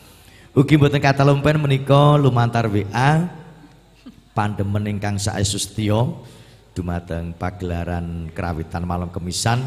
[0.55, 3.27] ugi mboten kata lumpen menika lumantar WA
[4.39, 6.15] pandemen ingkang saestu setya
[6.79, 9.59] dumateng pagelaran kerawitan malam kemisan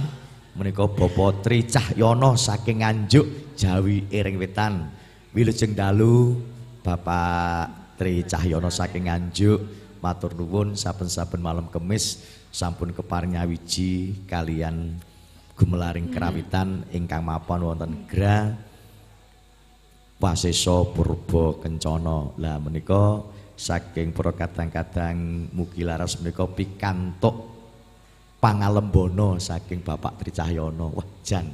[0.55, 4.87] menika Bapak Tri Cahyono saking Nganjuk Jawi Iring Wetan.
[5.35, 6.39] Wilujeng dalu
[6.79, 9.59] Bapak Tri Cahyono saking Nganjuk
[9.99, 14.95] matur nuwun saben-saben malam kemis sampun keparing nyawiji kalian
[15.59, 18.66] gumelaring kerawitan ingkang mapan wonten gra
[20.17, 22.33] Wasesa Purba Kencana.
[22.41, 23.21] Lah menika
[23.57, 27.53] saking para kadang-kadang mugi laras menika pikantuk
[28.41, 30.93] pangalembono saking Bapak Tricahyono.
[30.97, 31.45] Wah jan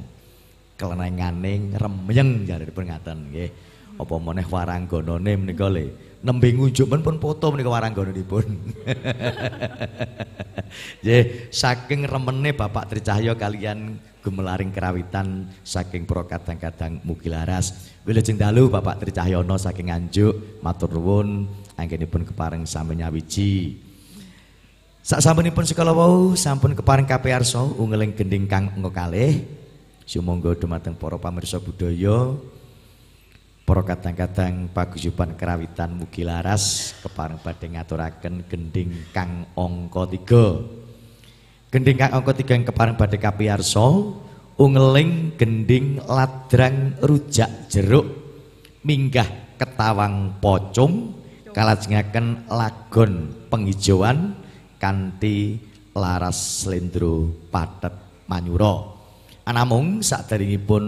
[0.80, 3.50] kelenenganing remyeng jaripun ngaten nggih.
[3.94, 8.44] Apa meneh warangganane menika le nembe ngunjuk pun foto menika warangganipun.
[11.04, 17.92] Nggih, saking remene Bapak Tricahya kalian gemelaring kerawitan saking pro kadang-kadang mugi laras.
[18.08, 21.44] Wilujeng dalu Bapak Tricahyono saking Nganjuk matur nuwun
[21.76, 23.76] anggenipun kepareng sami nyawiji.
[25.04, 29.44] Sak sampunipun sekala wau sampun kepareng kapiarsa ungeling gending kang engko kalih.
[30.08, 32.36] Sumangga dumateng para pamirsa budaya
[33.64, 40.83] Para kadang-kadang paguyuban kerawitan mugi laras kepareng badhe ngaturaken gending kang angka 3.
[41.74, 43.82] Gending kang angka 3 kepareng badhe kapiyarsa
[44.62, 48.06] ungeling gending ladrang rujak jeruk
[48.86, 49.26] minggah
[49.58, 51.10] ketawang pocong
[51.50, 54.38] kalajengaken lagon penghijauan
[54.78, 55.58] kanthi
[55.98, 58.94] laras slendro patet manyura.
[59.42, 60.84] Anamung saderengipun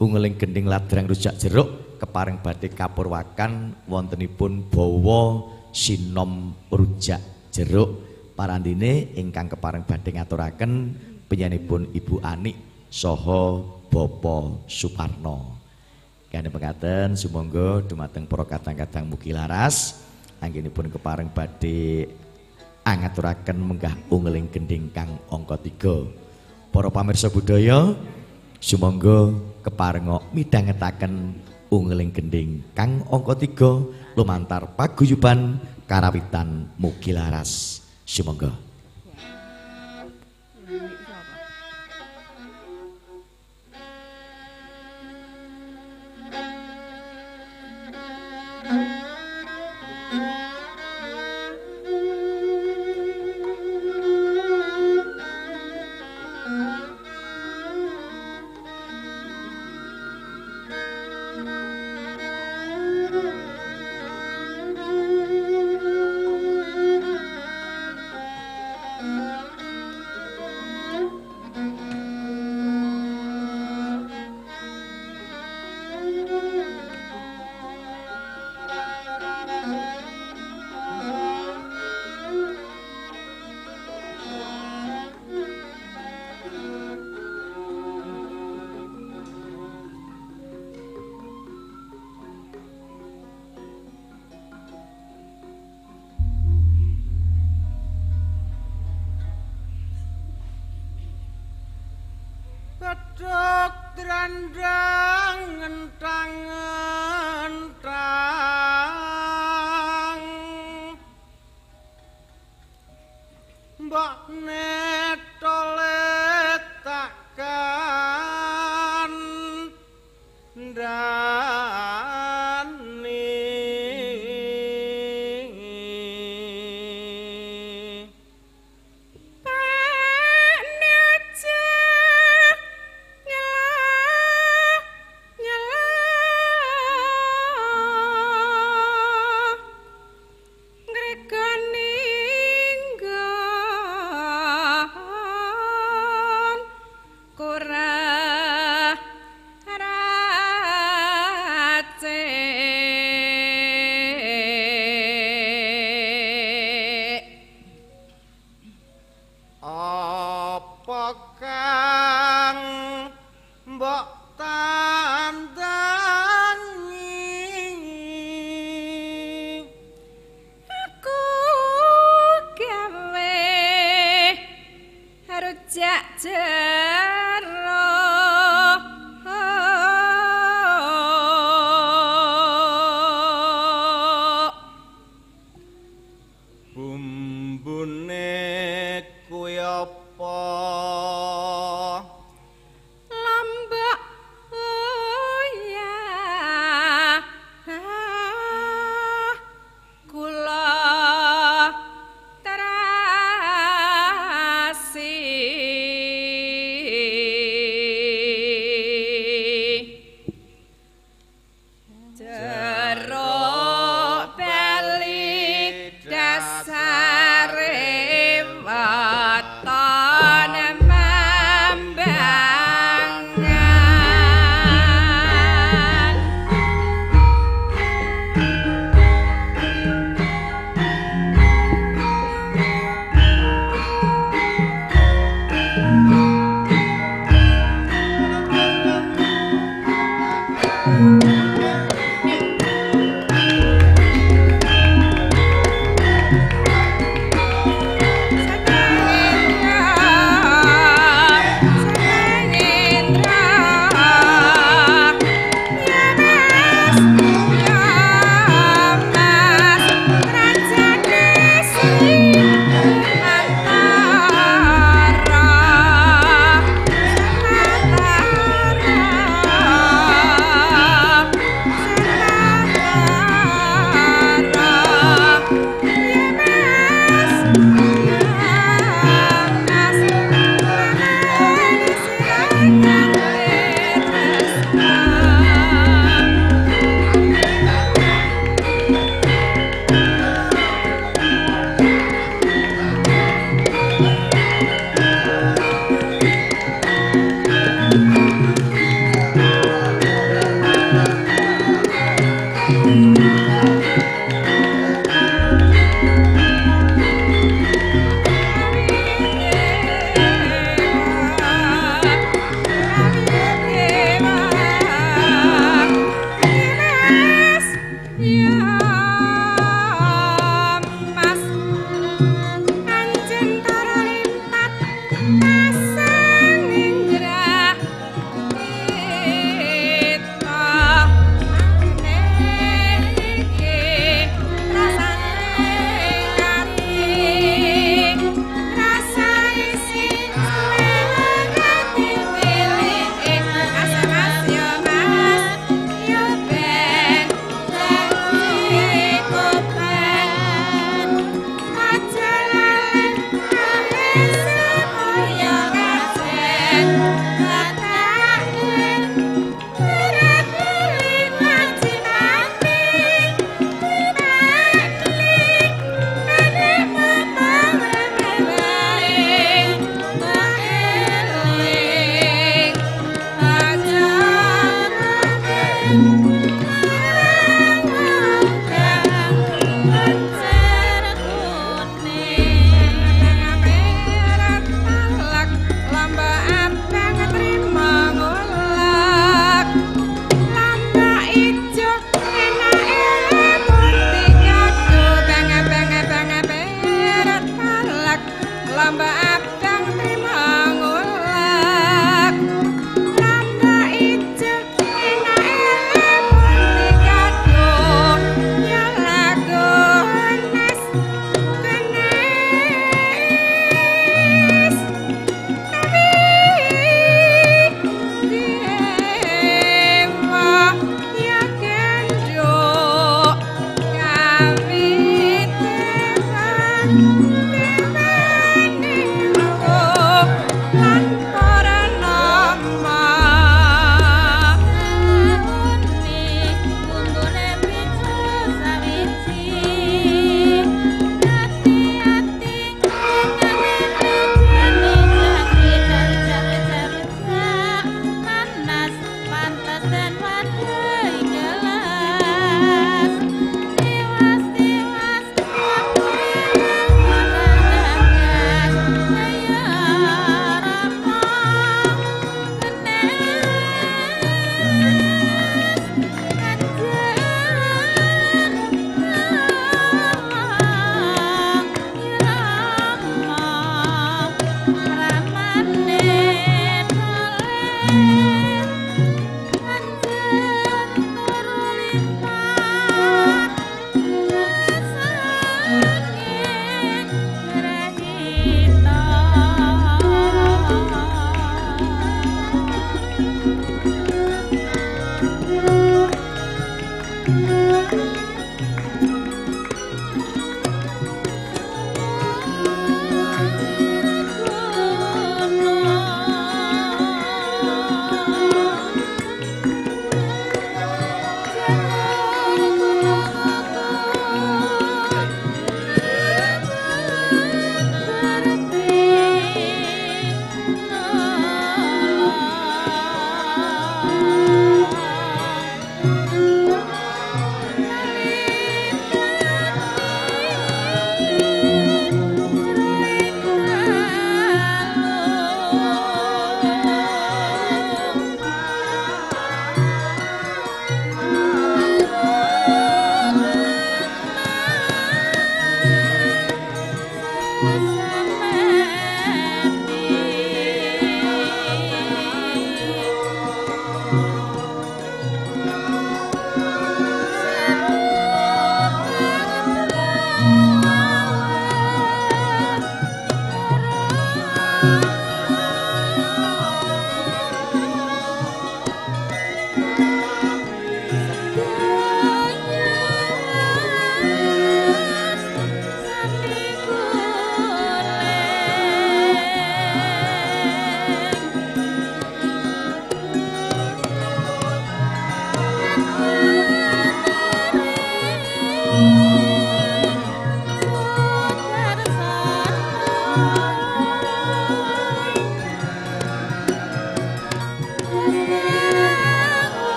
[0.00, 5.44] ungeling gending ladrang rujak jeruk keparing badhe kapurwakan wontenipun bawa
[5.76, 7.20] sinom rujak
[7.52, 8.09] jeruk
[8.40, 10.96] parandine ingkang keparing badhe ngaturaken
[11.28, 12.56] penyanipun Ibu Anik
[12.88, 13.60] saha
[13.92, 15.60] Bapak Suparno.
[16.32, 20.00] Kene pengatakan sumangga dumateng para kadang-kadang mugi laras
[20.40, 22.08] anggenipun keparing badhe
[22.80, 26.72] angaturaken menggah ungeling gending kang angka 3.
[26.72, 27.92] Para pamirsa budaya
[28.56, 31.36] sumangga keparenga midhangetaken
[31.68, 37.79] ungling gending kang angka 3 lumantar paguyuban karawitan mugi laras
[38.10, 38.50] 西蒙哥。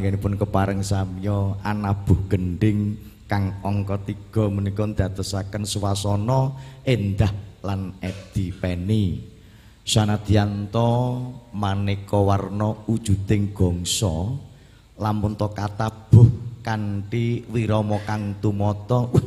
[0.00, 2.96] Nadianto anggenipun kepareng samya anabuh gending
[3.28, 4.00] kang angka
[4.32, 6.56] 3 menika dadosaken swasana
[6.88, 7.28] endah
[7.60, 9.20] lan edi peni
[9.84, 10.88] Sanadyanto
[11.52, 14.40] maneka warna wujuding gongso
[14.96, 16.32] lamun to katabuh
[16.64, 19.24] kanthi wirama kang tumata uh,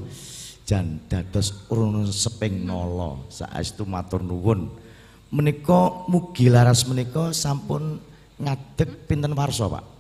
[0.66, 4.74] jan dados urun seping nolo saestu matur nuwun.
[5.30, 8.02] Menika mugi laras menika sampun
[8.42, 9.93] ngadeg pinten warsa Pak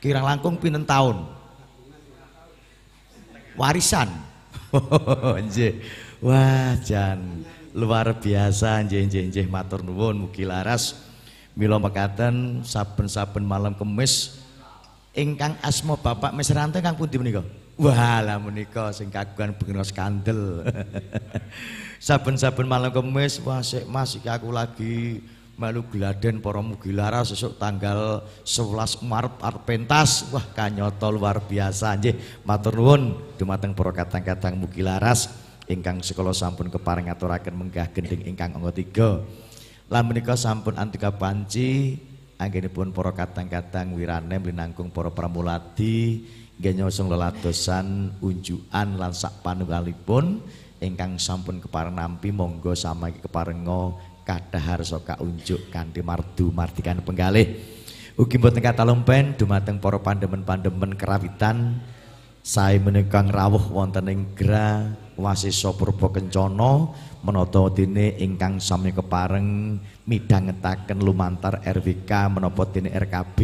[0.00, 1.28] kirang langkung pinten taun?
[3.54, 4.08] Warisan.
[5.46, 5.84] Nggih
[6.24, 7.44] wah jan.
[7.70, 11.06] Luar biasa nggih nggih nggih matur nuwun mugi laras.
[11.54, 14.40] Mila mekaten saben-saben malam kemis
[15.14, 17.42] ingkang asma Bapak Mesrante kang pundi menika?
[17.80, 20.68] Wah, lah menika sing kagungan bengenos kandel.
[22.06, 25.24] Saben-saben malam kemis, wah sik Mas iki aku lagi
[25.60, 30.24] melu gladen para mugilara sesuk tanggal 11 Maret arep pentas.
[30.32, 32.16] Wah, kanyata luar biasa nggih.
[32.48, 35.28] Matur nuwun dumateng para kadang-kadang mugilaras
[35.68, 38.72] ingkang sekolah sampun kepareng ngaturaken menggah gending ingkang angka
[39.84, 39.92] 3.
[39.92, 42.00] Lah menika sampun antika panci
[42.40, 46.24] anggenipun para kadang-kadang wirane linangkung para pramuladi
[46.56, 50.40] genyosong lelatosan unjuan lan sak panunggalipun
[50.80, 57.50] ingkang sampun kepareng nampi monggo samangke keparenga kadahar soka unjuk kanthi mardu mardikan penggalih.
[58.14, 61.82] Ugi mboten kata lumpen dumateng para pandemen-pandemen kerawitan.
[62.40, 66.88] Sae menika rawuh wonten ing gra wasisa purba kencana
[67.20, 69.76] menata dene ingkang sami kepareng
[70.08, 73.38] midhangetaken lumantar RWK menapa dene RKB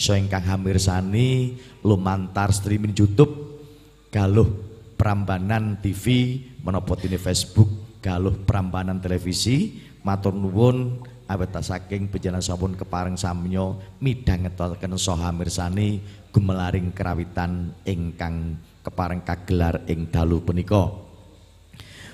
[0.00, 3.60] so ingkang hamirsani lumantar streaming YouTube
[4.08, 4.48] galuh
[4.96, 13.16] Prambanan TV menapa dene Facebook galuh Prambanan televisi matur nuwun awet saking panjenengan sampun kepareng
[13.16, 16.02] samya midhangetaken saha mirsani
[16.34, 20.90] gumelaring kerawitan ingkang kepareng kagelar ing dalu punika.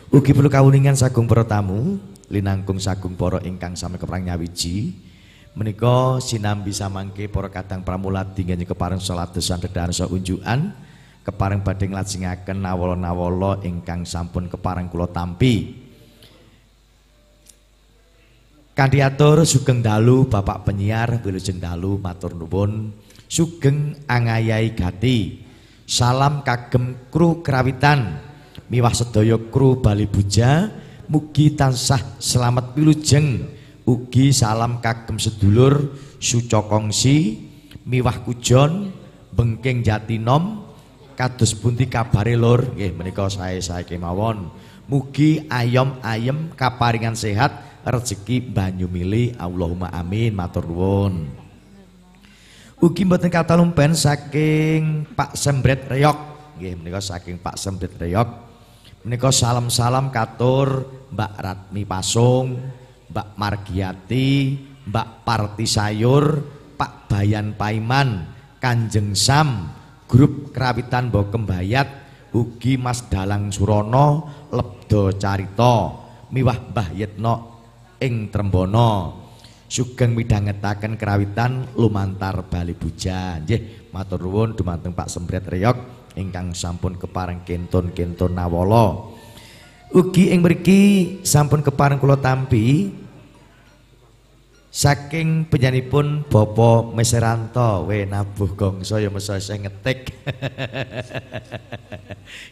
[0.08, 5.08] Ugi perlu kawuningan sagung para tamu linangkung sagung para ingkang sami kepareng nyawiji.
[5.58, 10.70] Menika sinambi samangke para kadang pramuladi nggih kepareng salat desan dedarsa unjukan
[11.26, 15.87] kepareng badhe nglajengaken nawala-nawala ingkang sampun kepareng kula tampi
[18.78, 22.94] Kanthi atur sugeng dalu Bapak penyiar wilujeng dalu matur nuwun.
[23.26, 25.42] Sugeng angayai gati
[25.82, 28.22] salam kagem kru kerawitan
[28.70, 30.70] miwah sedaya kru Bali Buja
[31.10, 33.50] mugi tansah selamat wilujeng.
[33.82, 37.34] Ugi salam kagem sedulur sucokongsi
[37.82, 38.94] miwah kujon
[39.34, 40.70] bengking jatinom
[41.18, 42.78] kados bunti kabare lur?
[42.78, 44.54] Nggih menika sae-sae kemawon
[44.88, 47.54] mugi ayom ayem kaparingan sehat
[47.84, 51.28] rezeki banyu mili Allahumma amin matur nuwun.
[52.78, 56.18] Ugi mboten kata lumpen saking Pak Sembret Reyok
[56.58, 58.28] nggih menika saking Pak Sembret Reyok
[59.06, 62.58] menika salam-salam katur Mbak Ratmi Pasung
[63.08, 64.30] Mbak Margiati,
[64.84, 66.44] Mbak Parti Sayur,
[66.76, 68.28] Pak Bayan Paiman,
[68.60, 69.72] Kanjeng Sam,
[70.04, 71.88] grup kerawitan Bokem Bayat,
[72.36, 75.74] ugi Mas Dalang Surono, Lebdo Carito,
[76.32, 77.34] Miwah Mbah Yetno
[78.00, 79.24] ing Trembono.
[79.68, 83.36] Sugeng midhangetaken kerawitan lumantar Bali Buja.
[83.36, 85.76] Nggih, matur nuwun dumateng Pak Sembret Reyok
[86.16, 89.12] ingkang sampun kepareng kenton-kenton nawala.
[89.92, 90.80] Ugi ing mriki
[91.20, 92.92] sampun kepareng kula tampi
[94.68, 100.12] saking penyanipun Bapak Meseranto we nabuh gongso ya mesa sing ngetik.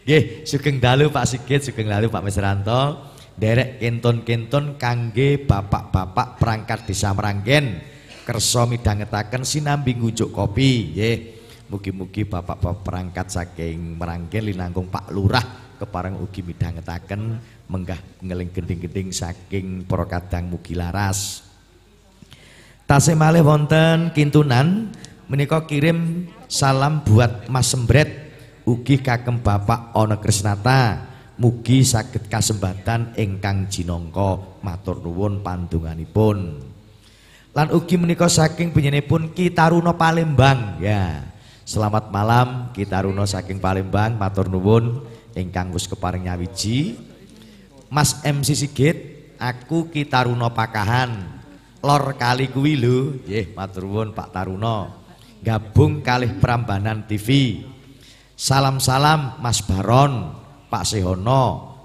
[0.08, 3.12] Nggih, sugeng dalu Pak Sigit, sugeng dalu Pak Meseranto.
[3.36, 7.84] Derek kenton-kenton kangge bapak-bapak perangkat desa Meranggen
[8.24, 11.16] kersa midhangetaken sinambi ngujuk kopi nggih.
[11.68, 15.44] Mugi-mugi bapak-bapak perangkat saking Meranggen linangkung Pak Lurah
[15.76, 17.36] kepareng ugi midhangetaken
[17.68, 21.44] menggah ngeling gending-gending saking para kadang mugi laras.
[22.86, 24.94] Tasih malih wonten kintunan
[25.26, 28.30] menika kirim salam buat Mas Sembret
[28.62, 31.02] ugi kagem Bapak Ono Krisnata
[31.34, 36.62] Mugi saged kasembatan ingkang jinangka matur nuwun pandonganipun.
[37.50, 41.26] Lan ugi menika saking penyenipun Kitaruna Palembang ya.
[41.66, 45.02] Selamat malam Kitaruna saking Palembang matur nuwun
[45.34, 47.02] ingkang wis keparing nyawiji.
[47.90, 48.96] Mas MC Sigit,
[49.42, 51.35] aku Kitaruna Pakahan.
[51.86, 53.22] Lor kali kuwi lho.
[53.22, 54.90] Nggih, matur Pak Taruna.
[55.38, 57.62] Gabung kalih Prambanan TV.
[58.34, 60.42] Salam-salam Mas Baron.
[60.66, 61.42] Pak Sehono,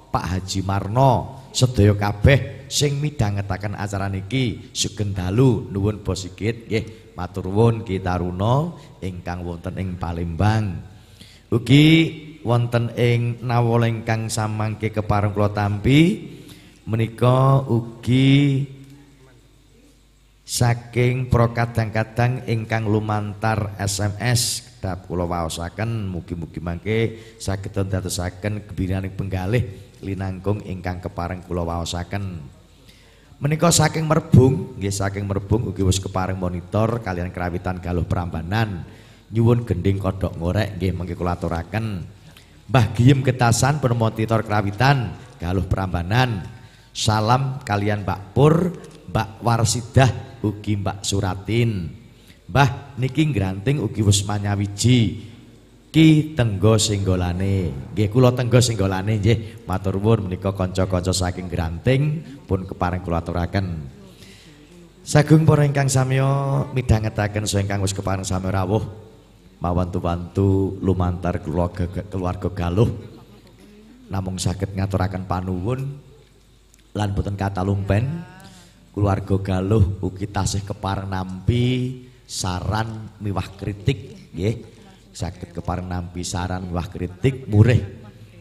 [0.09, 7.13] Pak Haji Marno, sedaya kabeh sing midhangetaken acara niki sugeng dalu nuwun bos sikit nggih
[7.13, 8.73] matur nuwun kitaruna
[9.05, 10.81] ingkang wonten ing Palembang.
[11.53, 11.87] Ugi
[12.41, 16.25] wonten ing nawala ingkang samangke kepareng kula tampi
[16.89, 18.65] menika ugi
[20.51, 26.99] saking pro kadang-kadang ingkang lumantar SMS dap kula waosaken mugi-mugi mangke
[27.39, 29.63] saged ndadosaken gebiraning penggalih
[30.03, 32.43] linangkung ingkang kepareng kula waosaken.
[33.39, 38.83] Menika saking Merbung, nggih saking Merbung ugi wis kepareng monitor kalian kerawitan Galuh Prambanan.
[39.31, 42.03] Nyuwun gending kodok ngorek nggih mengke kula aturaken.
[42.67, 46.43] Mbah Giyem Getasan pun monitor kerawitan Galuh Prambanan.
[46.91, 48.75] Salam kalian Mbak Pur,
[49.07, 51.89] Mbak Warsidah ugi Mbak Suratin.
[52.51, 55.31] Mbah niki ngranting ugi wis manyawiji
[55.91, 57.71] Ki Tenggo Singgolane.
[57.91, 63.99] Nggih kula Tenggo Singgolane nggih matur nuwun menika kanca-kanca saking Granting pun kepareng kula aturaken.
[65.01, 68.85] Sagung para ingkang samya midhangetaken saha ingkang wis kepareng sami rawuh
[69.57, 72.89] mawantu-wantu lumantar keluarga keluarga Galuh
[74.13, 75.97] namung saged ngaturaken panuwun
[76.93, 78.23] lan boten kata lumpen
[78.91, 81.97] keluarga Galuh ugi tasih kepareng nampi
[82.27, 84.67] saran miwah kritik nggih.
[85.11, 87.83] Saged kepareng nampi saran miwah kritik murih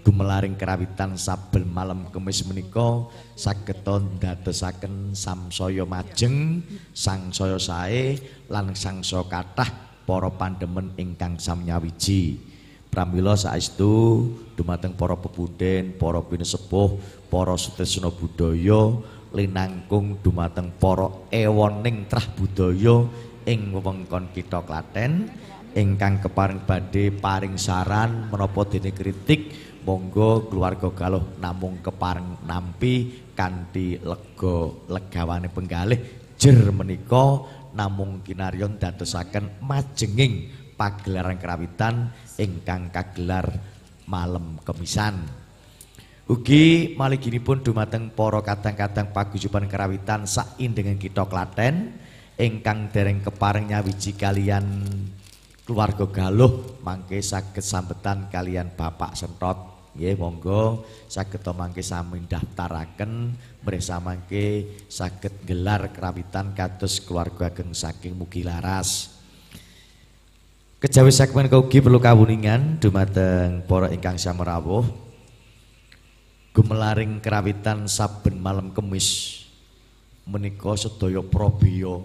[0.06, 3.06] gumelaring kerawitan saben malam kemis menika.
[3.34, 6.62] Saged ndadosaken samsaya majeng
[6.94, 8.18] sangsaya sae
[8.50, 9.70] lan sangsaya kathah
[10.06, 12.50] para pandemen ingkang samnyawiji.
[12.90, 14.26] Pramila saestu
[14.58, 16.98] dumateng para pepundhen para pinesepuh
[17.30, 18.98] para setresna budaya
[19.30, 23.06] linangkung dumateng para ewoning trah budaya
[23.46, 25.30] ing wewengkon kita Klaten.
[25.70, 29.54] Ingkang keparing badhe paring saran menapa dene kritik
[29.86, 34.56] monggo keluarga galuh namung keparing nampi kanthi lega
[34.90, 36.00] legawane penggalih.
[36.34, 43.46] Jer menika namung kinaryon dadosaken majenging pagelaran kerawitan ingkang kagelar
[44.10, 45.22] malam kemisan
[46.30, 51.98] ugi maliginipun dumateng para kadang-kadang paguyuban kerawitan saindenging kita Klaten
[52.38, 54.86] ingkang dereng kepareng nyawiji kalian
[55.66, 59.58] keluarga Galuh mangke saged sambetan kalian Bapak Sentot.
[59.90, 60.86] Nggih monggo.
[61.10, 63.34] Saged mangke sami daftaraken
[63.66, 69.18] mresa mangke saged gelar kerawitan kados keluarga ageng saking mugi laras.
[70.78, 75.09] Kejawi segmen ugi perlu kawuningan dumateng para ingkang samerawuh
[76.50, 79.40] gumelaring kerawitan saben malam kemis
[80.26, 82.02] menika sedaya prabiya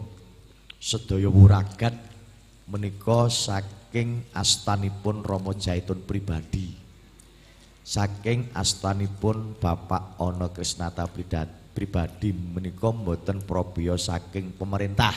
[0.82, 1.98] sedaya wuragat
[2.70, 6.74] menika saking astanipun Rama Jaitun pribadi.
[7.86, 11.06] Saking astanipun Bapak Ana Krisnata
[11.74, 15.14] pribadi menika mboten probya saking pemerintah.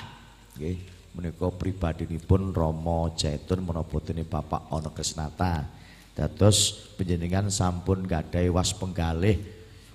[0.57, 0.77] Nggih,
[1.17, 5.65] menika pribadinipun Rama Jaitun menapa dene Bapak Ana Krisnata.
[6.19, 9.39] Dados panjenengan sampun gadhahi was penggalih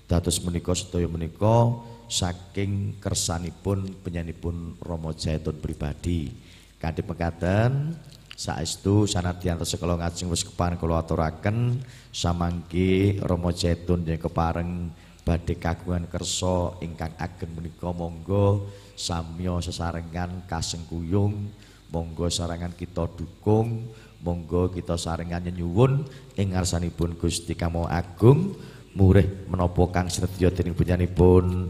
[0.08, 6.32] dados menika sedaya menika saking kersanipun penyanipun Romo Jaitun pribadi.
[6.80, 7.92] Kanthi pekaten
[8.40, 11.84] saestu sanadyan sekala ngajeng wis kepareng kula aturaken
[12.16, 14.96] samangke Romo Jaitun yang kepareng
[15.28, 21.52] badhe kagungan kersa ingkang ageng menika monggo samya sesarengan kasengkuyung
[21.92, 23.92] monggo sarangan kita dukung
[24.24, 26.08] monggo kita sarengan nyuwun
[26.40, 28.56] ing ngarsanipun Gusti Kamo Agung
[28.96, 31.70] murih menapa kang sedya dening panjenenganipun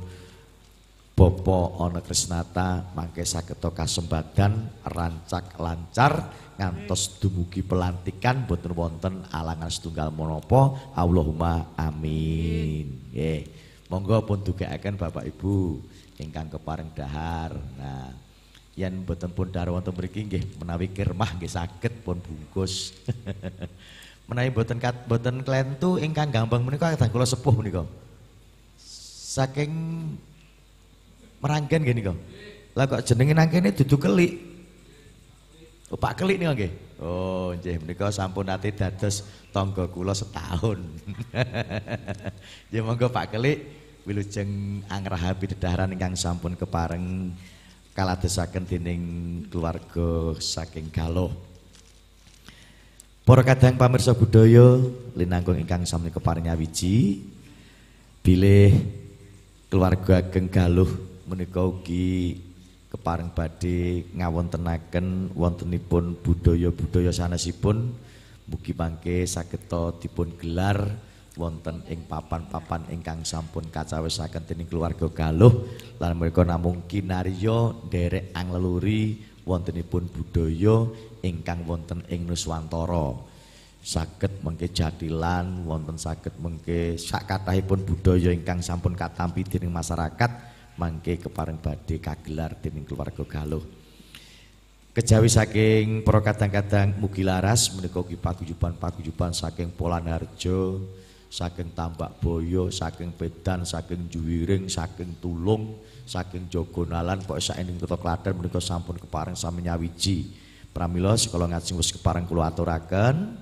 [1.14, 10.10] Bopo Ana Krisnata mangke saged kasembatan rancak lancar ngantos dumugi pelantikan boten wonten alangan setunggal
[10.10, 13.14] menapa Allahumma amin.
[13.14, 13.42] Nggih.
[13.94, 15.78] Monggo pun dugakaken Bapak Ibu
[16.18, 17.62] ingkang kepareng dahar.
[17.78, 18.23] Nah,
[18.74, 22.94] yen boten pun dahar wonten mriki nggih menawi kirmah nggih saged pun bungkus.
[24.30, 27.86] menawi boten kat boten klentu ingkang gampang menika kadang kula sepuh menika.
[29.34, 29.72] Saking
[31.42, 32.18] meranggen gini kok.
[32.74, 34.54] Lah kok jenenge nang kene dudu kelik.
[35.94, 36.72] Oh, Pak Kelik nih nggih.
[36.98, 39.22] Oh, nggih menika sampun nate dados
[39.54, 40.82] tangga kula setahun.
[42.74, 43.62] Ya monggo Pak Kelik
[44.02, 47.30] wilujeng angrahapi dedaharan ingkang sampun kepareng
[47.94, 49.04] kaladosaken dening
[49.54, 51.30] keluarga saking Galuh.
[53.24, 54.82] Para kadang pamirsa budaya
[55.16, 57.24] linangkung ingkang sami kepareng nyawiji
[58.20, 58.74] bilih
[59.72, 60.90] keluarga ageng Galuh
[61.30, 62.36] menika ugi
[62.92, 67.96] kepareng badhe ngawontenaken wontenipun budaya-budaya sanesipun
[68.50, 69.72] mugi mangke saged
[70.04, 70.94] dipun gelar
[71.34, 75.66] wonten ing papan-papan ingkang sampun kacawisaken dening keluarga Galuh
[75.98, 80.88] lan mereka namung kinarya nderek angleluri wontenipun budaya
[81.26, 83.18] ingkang wonten ing Nuswantara
[83.84, 90.32] saged mengke jadilan wonten saged mengke sak kathahipun budaya ingkang sampun katampi dening masyarakat
[90.80, 93.62] mangke kepareng badhe kagelar dening keluarga Galuh.
[94.94, 100.86] Kejawi saking para kadang-kadang mugi laras menika ugi paguyuban-paguyuban saking Polanarjo,
[101.34, 108.38] saking Tambak Boyo, saking Pedan, saking Juwiring, saking Tulung, saking Jogonalan pokok saening kota Klaten
[108.38, 110.30] menika sampun kepareng sami nyawiji.
[110.70, 113.34] Pramila sekala ngajeng wis kepareng kula aturaken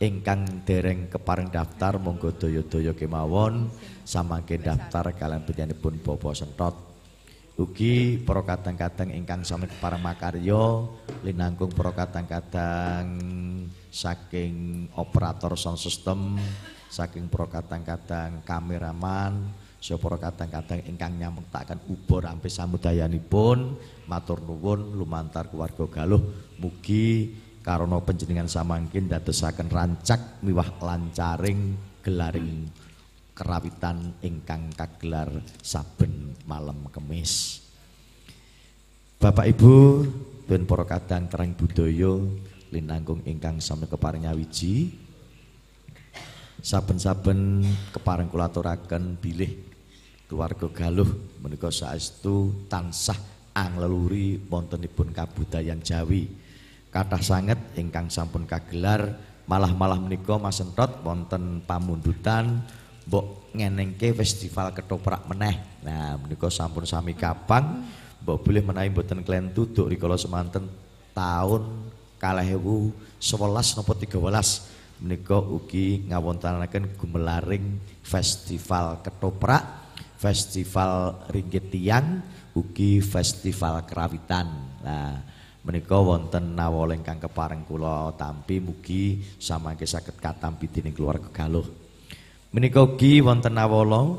[0.00, 3.72] ingkang dereng kepareng daftar monggo daya-daya kemawon
[4.04, 6.76] samangke daftar kalian penyanipun Bapak Sentot
[7.56, 10.84] ugi para kadang-kadang ingkang sami kepareng makarya
[11.24, 13.08] linangkung para kadang-kadang
[13.88, 16.36] saking operator sound system
[16.96, 19.52] saking para kadang-kadang kameraman
[19.86, 23.76] para kadang-kadang ingkang nyamektaken ubur sampai samudayanipun
[24.08, 26.22] matur nuwun lumantar keluarga Galuh
[26.58, 32.66] mugi karena penjenengan samangkin dadosaken rancak miwah lancaring gelaring
[33.36, 35.28] kerawitan ingkang kagelar
[35.60, 37.62] saben malam kemis.
[39.20, 39.74] Bapak Ibu
[40.48, 42.16] dan para kadang terang budaya
[42.74, 45.05] linanggung ingkang sami keparing nyawiji
[46.66, 47.62] saben-saben
[47.94, 49.54] kepareng kula aturaken bilih
[50.26, 51.06] keluarga Galuh
[51.38, 53.14] menika saestu tansah
[53.54, 56.26] angleluri wontenipun kabudayan Jawi.
[56.90, 59.14] kathah sanget ingkang sampun kagelar
[59.46, 62.66] malah-malah menika Mas Entot wonten pamundutan
[63.06, 65.62] mbok ngenengke festival ketoprak meneh.
[65.86, 67.86] Nah, menika sampun sami kapang
[68.26, 70.66] mbok boleh menawi mboten klen tuduk rikala semanten
[71.14, 71.86] taun
[72.18, 72.90] 2011
[73.78, 79.64] napa 13 menika ugi ngawontenaken gumelaring festival ketoprak,
[80.16, 82.24] festival ringgit tiang,
[82.56, 84.48] ugi festival kerawitan.
[84.80, 85.20] Nah,
[85.66, 91.66] menika wonten nawala ingkang kepareng kula tampi mugi samangke saged katampi dening keluarga Galuh.
[92.54, 94.16] Menika ugi wonten nawala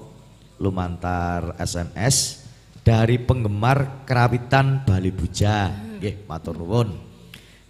[0.61, 2.45] lumantar SMS
[2.85, 5.73] dari penggemar kerawitan Bali Buja.
[5.97, 6.89] Nggih, matur nuwun.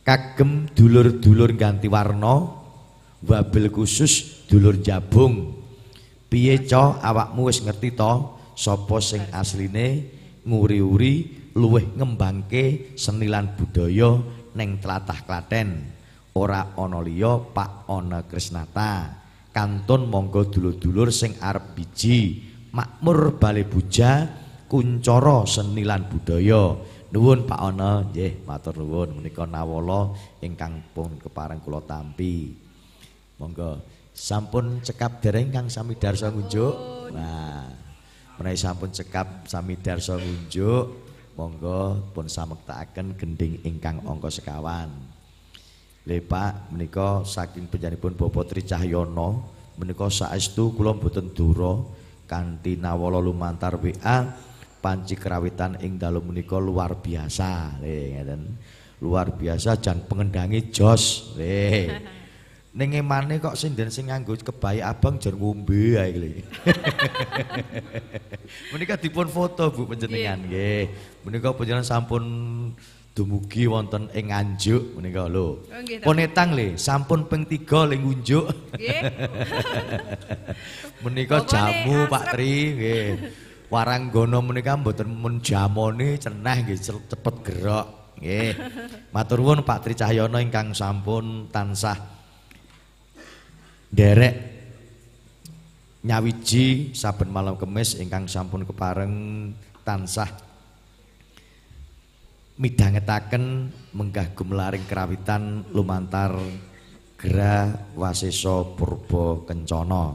[0.04, 2.57] Kagem dulur-dulur ganti warna
[3.24, 5.58] wabil khusus dulur jabung.
[6.28, 10.12] Piye co awakmu wis ngerti to sapa sing asline
[10.44, 11.14] nguri-uri
[11.56, 14.20] luwih ngembangke senilan budaya
[14.54, 15.96] neng tlatah Klaten.
[16.38, 19.26] Ora ana liya Pak Ana Krisnata.
[19.50, 24.30] Kantun monggo dulur-dulur sing arep biji makmur Bale Buja
[24.70, 26.78] kuncara senilan budaya.
[27.08, 30.12] Nuwun Pak Ana, nggih matur nuwun menika nawala
[30.44, 32.67] ingkang pun kepareng kula tampi.
[33.38, 33.82] Monggo
[34.18, 36.76] sampun cekap dereng Kang Sami Darso ngunjuk.
[37.14, 37.70] Nah,
[38.42, 41.08] menawi sampun cekap Sami Darso ngunjuk
[41.38, 44.90] monggo pun samektakaken gending ingkang angka sekawan.
[46.10, 51.78] Le Pak menika saking panjenenganipun Bapak Tri Cahyono menika saestu kula mboten dura
[52.26, 54.26] kanthi nawala lumantar WA
[54.82, 57.78] panci kerawitan ing dalu menika luar biasa.
[57.86, 58.42] Le ngeten.
[58.98, 61.38] Luar biasa jan pengendangi jos.
[61.38, 61.86] Le.
[62.78, 66.46] Ning emane kok sinden sing nganggo kebaya abang jar ngombe ae iki.
[68.72, 70.86] Menika dipun foto Bu panjenengan nggih.
[71.26, 72.24] Menika panjenengan sampun
[73.18, 75.58] dumugi wonten ing Nganjuk menika lho.
[75.58, 78.46] Oh, Ponetang le, sampun ping 3 le ngunjuk.
[78.78, 79.02] Nggih.
[81.02, 83.10] menika jamu Pak Tri nggih.
[83.74, 86.78] Waranggono menika mboten mun jamone cenah nggih
[87.10, 87.90] cepet gerak
[88.22, 88.54] nggih.
[89.18, 92.17] Matur nuwun Pak Tri Cahyono ingkang sampun tansah
[93.92, 94.36] derek
[96.04, 99.14] nyawiji saben malam kemis ingkang sampun kepareng
[99.84, 100.30] tansah
[102.58, 106.34] midhangetaken menggah gumlaring kerawitan lumantar
[107.18, 110.14] Gra Waseso Purba Kencana.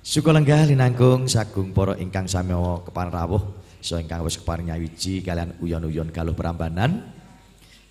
[0.00, 3.44] Suka lenggah linangkung sagung para ingkang sami keparing rawuh
[3.84, 7.12] so ingkang wis keparing nyawiji kalian uyon-uyon galuh Prambanan.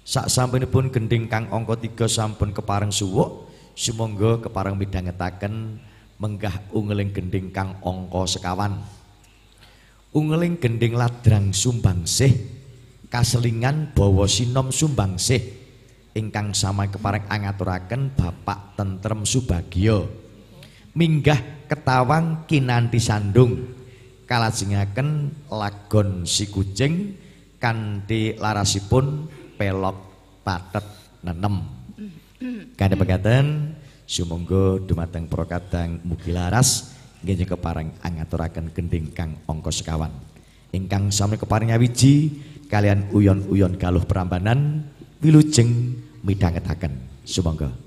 [0.01, 3.47] Sak sampunipun gending kang angka 3 sampun kepareng suwuk,
[3.78, 5.78] sumangga kepareng midhangetaken
[6.18, 8.82] menggah ungeling gending kang angka sekawan.
[10.18, 12.34] Ungeling gending ladrang sumbangsih
[13.14, 15.45] kaselingan bawa sinom sumbangsih
[16.18, 20.10] ingkang sama kepareng angaturaken Bapak Tentrem Subagio.
[20.98, 23.78] Minggah ketawang kinanti sandung
[24.26, 27.14] kalajengaken lagon si kucing
[27.62, 29.98] kanthi larasipun pelok
[30.41, 30.84] patet
[31.22, 31.77] nenem.
[32.77, 33.73] Kadhe pekaten
[34.05, 36.93] sumangga dumateng para kadang mugi laras
[37.26, 40.14] nggih kepareng angaturaken gending kang angka sekawan.
[40.69, 42.38] Ingkang sami kepareng wiji
[42.69, 44.85] kalian uyon-uyon galuh perambanan
[45.18, 46.93] wilujeng midhangetaken.
[47.26, 47.86] Sumangga.